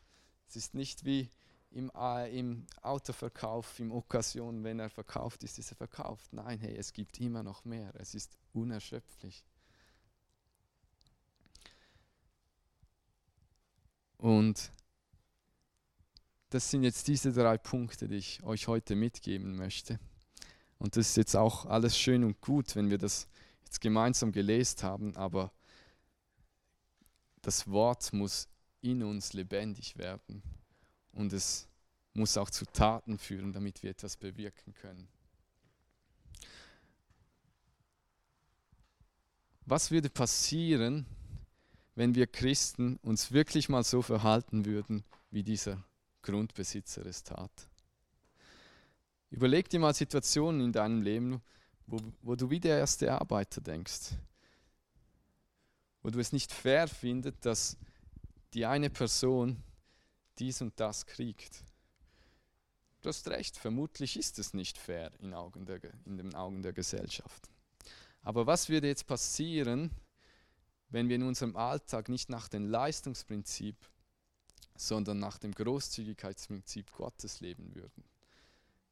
Es 0.48 0.56
ist 0.56 0.74
nicht 0.74 1.04
wie 1.04 1.28
im, 1.74 1.90
äh, 1.96 2.38
im 2.38 2.66
Autoverkauf, 2.82 3.80
im 3.80 3.90
Okkasion, 3.90 4.62
wenn 4.62 4.78
er 4.78 4.90
verkauft 4.90 5.42
ist, 5.42 5.58
ist 5.58 5.72
er 5.72 5.76
verkauft. 5.76 6.32
Nein, 6.32 6.60
hey, 6.60 6.76
es 6.76 6.92
gibt 6.92 7.20
immer 7.20 7.42
noch 7.42 7.64
mehr. 7.64 7.92
Es 7.96 8.14
ist 8.14 8.38
unerschöpflich. 8.52 9.44
Und 14.18 14.72
das 16.50 16.70
sind 16.70 16.84
jetzt 16.84 17.08
diese 17.08 17.32
drei 17.32 17.58
Punkte, 17.58 18.06
die 18.06 18.16
ich 18.16 18.42
euch 18.44 18.68
heute 18.68 18.94
mitgeben 18.94 19.56
möchte. 19.56 19.98
Und 20.78 20.96
das 20.96 21.10
ist 21.10 21.16
jetzt 21.16 21.34
auch 21.34 21.66
alles 21.66 21.98
schön 21.98 22.22
und 22.22 22.40
gut, 22.40 22.76
wenn 22.76 22.88
wir 22.88 22.98
das 22.98 23.26
jetzt 23.64 23.80
gemeinsam 23.80 24.30
gelesen 24.30 24.82
haben, 24.82 25.16
aber 25.16 25.52
das 27.42 27.68
Wort 27.68 28.12
muss 28.12 28.48
in 28.80 29.02
uns 29.02 29.32
lebendig 29.32 29.98
werden 29.98 30.42
und 31.14 31.32
es 31.32 31.68
muss 32.12 32.36
auch 32.36 32.50
zu 32.50 32.64
Taten 32.66 33.18
führen, 33.18 33.52
damit 33.52 33.82
wir 33.82 33.90
etwas 33.90 34.16
bewirken 34.16 34.74
können. 34.74 35.08
Was 39.66 39.90
würde 39.90 40.10
passieren, 40.10 41.06
wenn 41.94 42.14
wir 42.14 42.26
Christen 42.26 42.96
uns 43.02 43.32
wirklich 43.32 43.68
mal 43.68 43.82
so 43.82 44.02
verhalten 44.02 44.64
würden, 44.66 45.04
wie 45.30 45.42
dieser 45.42 45.82
Grundbesitzer 46.22 47.06
es 47.06 47.22
tat? 47.22 47.68
Überleg 49.30 49.68
dir 49.68 49.80
mal 49.80 49.94
Situationen 49.94 50.60
in 50.60 50.72
deinem 50.72 51.02
Leben, 51.02 51.42
wo, 51.86 51.98
wo 52.22 52.36
du 52.36 52.50
wie 52.50 52.60
der 52.60 52.78
erste 52.78 53.12
Arbeiter 53.12 53.60
denkst, 53.60 54.12
wo 56.02 56.10
du 56.10 56.20
es 56.20 56.32
nicht 56.32 56.52
fair 56.52 56.86
findest, 56.86 57.44
dass 57.44 57.76
die 58.52 58.66
eine 58.66 58.90
Person 58.90 59.62
dies 60.38 60.60
und 60.60 60.78
das 60.80 61.06
kriegt. 61.06 61.64
Du 63.02 63.08
hast 63.08 63.28
recht, 63.28 63.58
vermutlich 63.58 64.16
ist 64.16 64.38
es 64.38 64.54
nicht 64.54 64.78
fair 64.78 65.12
in, 65.20 65.34
Augen 65.34 65.66
der, 65.66 65.80
in 66.06 66.16
den 66.16 66.34
Augen 66.34 66.62
der 66.62 66.72
Gesellschaft. 66.72 67.50
Aber 68.22 68.46
was 68.46 68.70
würde 68.70 68.86
jetzt 68.86 69.06
passieren, 69.06 69.90
wenn 70.88 71.08
wir 71.08 71.16
in 71.16 71.22
unserem 71.24 71.56
Alltag 71.56 72.08
nicht 72.08 72.30
nach 72.30 72.48
dem 72.48 72.66
Leistungsprinzip, 72.66 73.76
sondern 74.74 75.18
nach 75.18 75.38
dem 75.38 75.52
Großzügigkeitsprinzip 75.52 76.92
Gottes 76.92 77.40
leben 77.40 77.74
würden? 77.74 78.04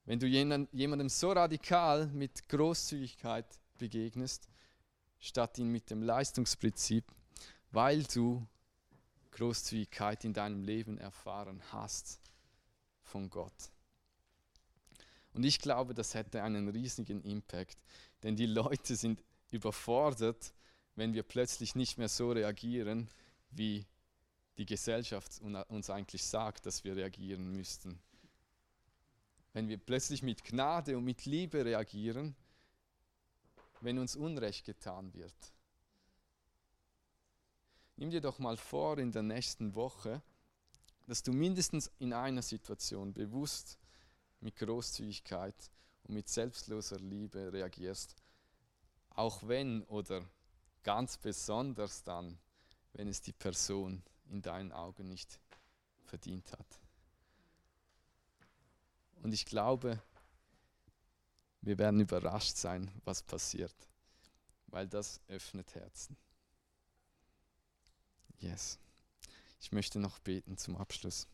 Wenn 0.05 0.19
du 0.19 0.27
jemandem 0.27 1.09
so 1.09 1.33
radikal 1.33 2.09
mit 2.09 2.49
Großzügigkeit 2.49 3.47
begegnest, 3.79 4.49
statt 5.21 5.59
ihn 5.59 5.69
mit 5.69 5.91
dem 5.91 6.03
Leistungsprinzip, 6.03 7.05
weil 7.71 8.03
du 8.03 8.47
Großzügigkeit 9.33 10.25
in 10.25 10.33
deinem 10.33 10.63
Leben 10.63 10.99
erfahren 10.99 11.63
hast 11.73 12.21
von 13.03 13.29
Gott. 13.29 13.73
Und 15.35 15.45
ich 15.45 15.59
glaube, 15.59 15.95
das 15.95 16.15
hätte 16.15 16.43
einen 16.43 16.69
riesigen 16.69 17.23
Impact. 17.23 17.79
Denn 18.23 18.37
die 18.37 18.47
Leute 18.47 18.97
sind 18.97 19.23
überfordert, 19.51 20.53
wenn 20.95 21.15
wir 21.15 21.23
plötzlich 21.23 21.75
nicht 21.75 21.99
mehr 21.99 22.09
so 22.09 22.33
reagieren, 22.33 23.09
wie 23.51 23.87
die 24.59 24.67
Gesellschaft 24.67 25.41
uns 25.69 25.91
eigentlich 25.91 26.25
sagt, 26.25 26.67
dass 26.67 26.85
wir 26.85 26.95
reagieren 26.97 27.51
müssten. 27.53 27.99
Wenn 29.55 29.69
wir 29.69 29.79
plötzlich 29.79 30.23
mit 30.23 30.45
Gnade 30.45 30.97
und 30.97 31.05
mit 31.05 31.25
Liebe 31.25 31.65
reagieren, 31.65 32.37
wenn 33.81 33.99
uns 33.99 34.17
Unrecht 34.17 34.65
getan 34.65 35.13
wird. 35.15 35.35
Nimm 38.03 38.11
dir 38.11 38.21
doch 38.21 38.41
mal 38.41 38.57
vor 38.57 38.99
in 38.99 39.13
der 39.13 39.23
nächsten 39.23 39.77
Woche, 39.77 40.21
dass 41.07 41.23
du 41.23 41.33
mindestens 41.33 41.89
in 42.01 42.13
einer 42.13 42.43
Situation 42.43 43.15
bewusst 43.15 43.79
mit 44.41 44.57
Großzügigkeit 44.57 45.55
und 46.03 46.15
mit 46.15 46.29
selbstloser 46.29 46.99
Liebe 46.99 47.53
reagierst, 47.53 48.17
auch 49.11 49.47
wenn 49.47 49.85
oder 49.85 50.21
ganz 50.83 51.17
besonders 51.17 52.03
dann, 52.03 52.37
wenn 52.95 53.07
es 53.07 53.23
die 53.23 53.33
Person 53.33 54.03
in 54.31 54.43
deinen 54.43 54.73
Augen 54.73 55.07
nicht 55.07 55.39
verdient 56.03 56.51
hat. 56.55 56.81
Und 59.23 59.33
ich 59.33 59.47
glaube, 59.47 60.03
wir 61.61 61.79
werden 61.79 62.01
überrascht 62.01 62.57
sein, 62.57 62.91
was 63.05 63.23
passiert, 63.23 63.77
weil 64.67 64.89
das 64.89 65.21
öffnet 65.29 65.77
Herzen. 65.77 66.17
Yes. 68.43 68.77
Ich 69.61 69.71
möchte 69.71 70.01
noch 70.01 70.19
beten 70.19 70.59
zum 70.59 70.77
Abschluss. 70.77 71.29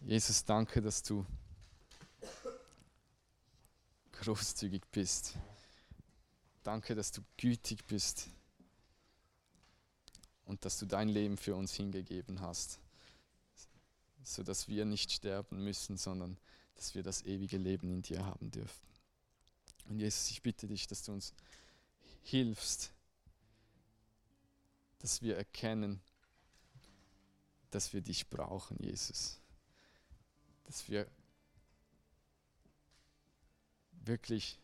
Jesus, 0.00 0.44
danke, 0.44 0.82
dass 0.82 1.02
du 1.04 1.24
großzügig 4.12 4.82
bist. 4.90 5.36
Danke, 6.64 6.96
dass 6.96 7.12
du 7.12 7.22
gütig 7.36 7.86
bist 7.86 8.28
und 10.44 10.64
dass 10.64 10.78
du 10.80 10.86
dein 10.86 11.08
Leben 11.08 11.36
für 11.36 11.54
uns 11.54 11.72
hingegeben 11.74 12.40
hast, 12.40 12.80
sodass 14.24 14.66
wir 14.66 14.84
nicht 14.84 15.12
sterben 15.12 15.62
müssen, 15.62 15.96
sondern 15.96 16.36
dass 16.74 16.96
wir 16.96 17.04
das 17.04 17.22
ewige 17.22 17.58
Leben 17.58 17.90
in 17.90 18.02
dir 18.02 18.26
haben 18.26 18.50
dürfen. 18.50 18.88
Und 19.88 20.00
Jesus, 20.00 20.32
ich 20.32 20.42
bitte 20.42 20.66
dich, 20.66 20.88
dass 20.88 21.04
du 21.04 21.12
uns 21.12 21.32
hilfst, 22.24 22.92
dass 25.04 25.20
wir 25.20 25.36
erkennen, 25.36 26.00
dass 27.70 27.92
wir 27.92 28.00
dich 28.00 28.30
brauchen, 28.30 28.78
Jesus. 28.80 29.38
Dass 30.62 30.88
wir 30.88 31.06
wirklich 33.92 34.58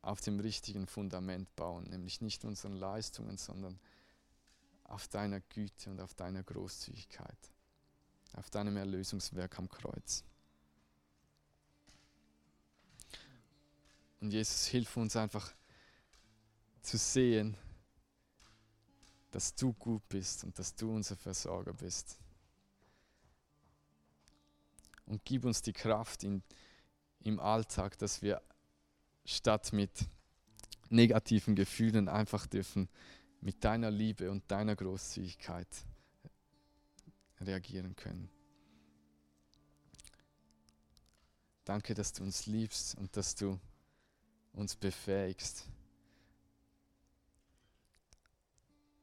auf 0.00 0.22
dem 0.22 0.40
richtigen 0.40 0.86
Fundament 0.86 1.54
bauen, 1.54 1.84
nämlich 1.84 2.22
nicht 2.22 2.46
unseren 2.46 2.76
Leistungen, 2.76 3.36
sondern 3.36 3.78
auf 4.84 5.06
deiner 5.06 5.42
Güte 5.42 5.90
und 5.90 6.00
auf 6.00 6.14
deiner 6.14 6.42
Großzügigkeit, 6.42 7.52
auf 8.32 8.48
deinem 8.48 8.78
Erlösungswerk 8.78 9.58
am 9.58 9.68
Kreuz. 9.68 10.24
Und 14.22 14.30
Jesus, 14.30 14.64
hilf 14.64 14.96
uns 14.96 15.14
einfach 15.14 15.52
zu 16.80 16.96
sehen, 16.96 17.54
dass 19.36 19.54
du 19.54 19.74
gut 19.74 20.08
bist 20.08 20.44
und 20.44 20.58
dass 20.58 20.74
du 20.74 20.90
unser 20.90 21.14
Versorger 21.14 21.74
bist. 21.74 22.18
Und 25.04 25.22
gib 25.26 25.44
uns 25.44 25.60
die 25.60 25.74
Kraft 25.74 26.24
in, 26.24 26.42
im 27.20 27.38
Alltag, 27.38 27.98
dass 27.98 28.22
wir 28.22 28.40
statt 29.26 29.74
mit 29.74 30.08
negativen 30.88 31.54
Gefühlen 31.54 32.08
einfach 32.08 32.46
dürfen 32.46 32.88
mit 33.42 33.62
deiner 33.62 33.90
Liebe 33.90 34.30
und 34.30 34.50
deiner 34.50 34.74
Großzügigkeit 34.74 35.68
reagieren 37.38 37.94
können. 37.94 38.30
Danke, 41.66 41.92
dass 41.92 42.14
du 42.14 42.22
uns 42.22 42.46
liebst 42.46 42.94
und 42.94 43.14
dass 43.18 43.34
du 43.34 43.60
uns 44.54 44.76
befähigst, 44.76 45.68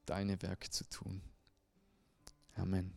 deine 0.06 0.42
Werke 0.42 0.70
zu 0.70 0.88
tun. 0.90 1.22
Amen. 2.56 2.94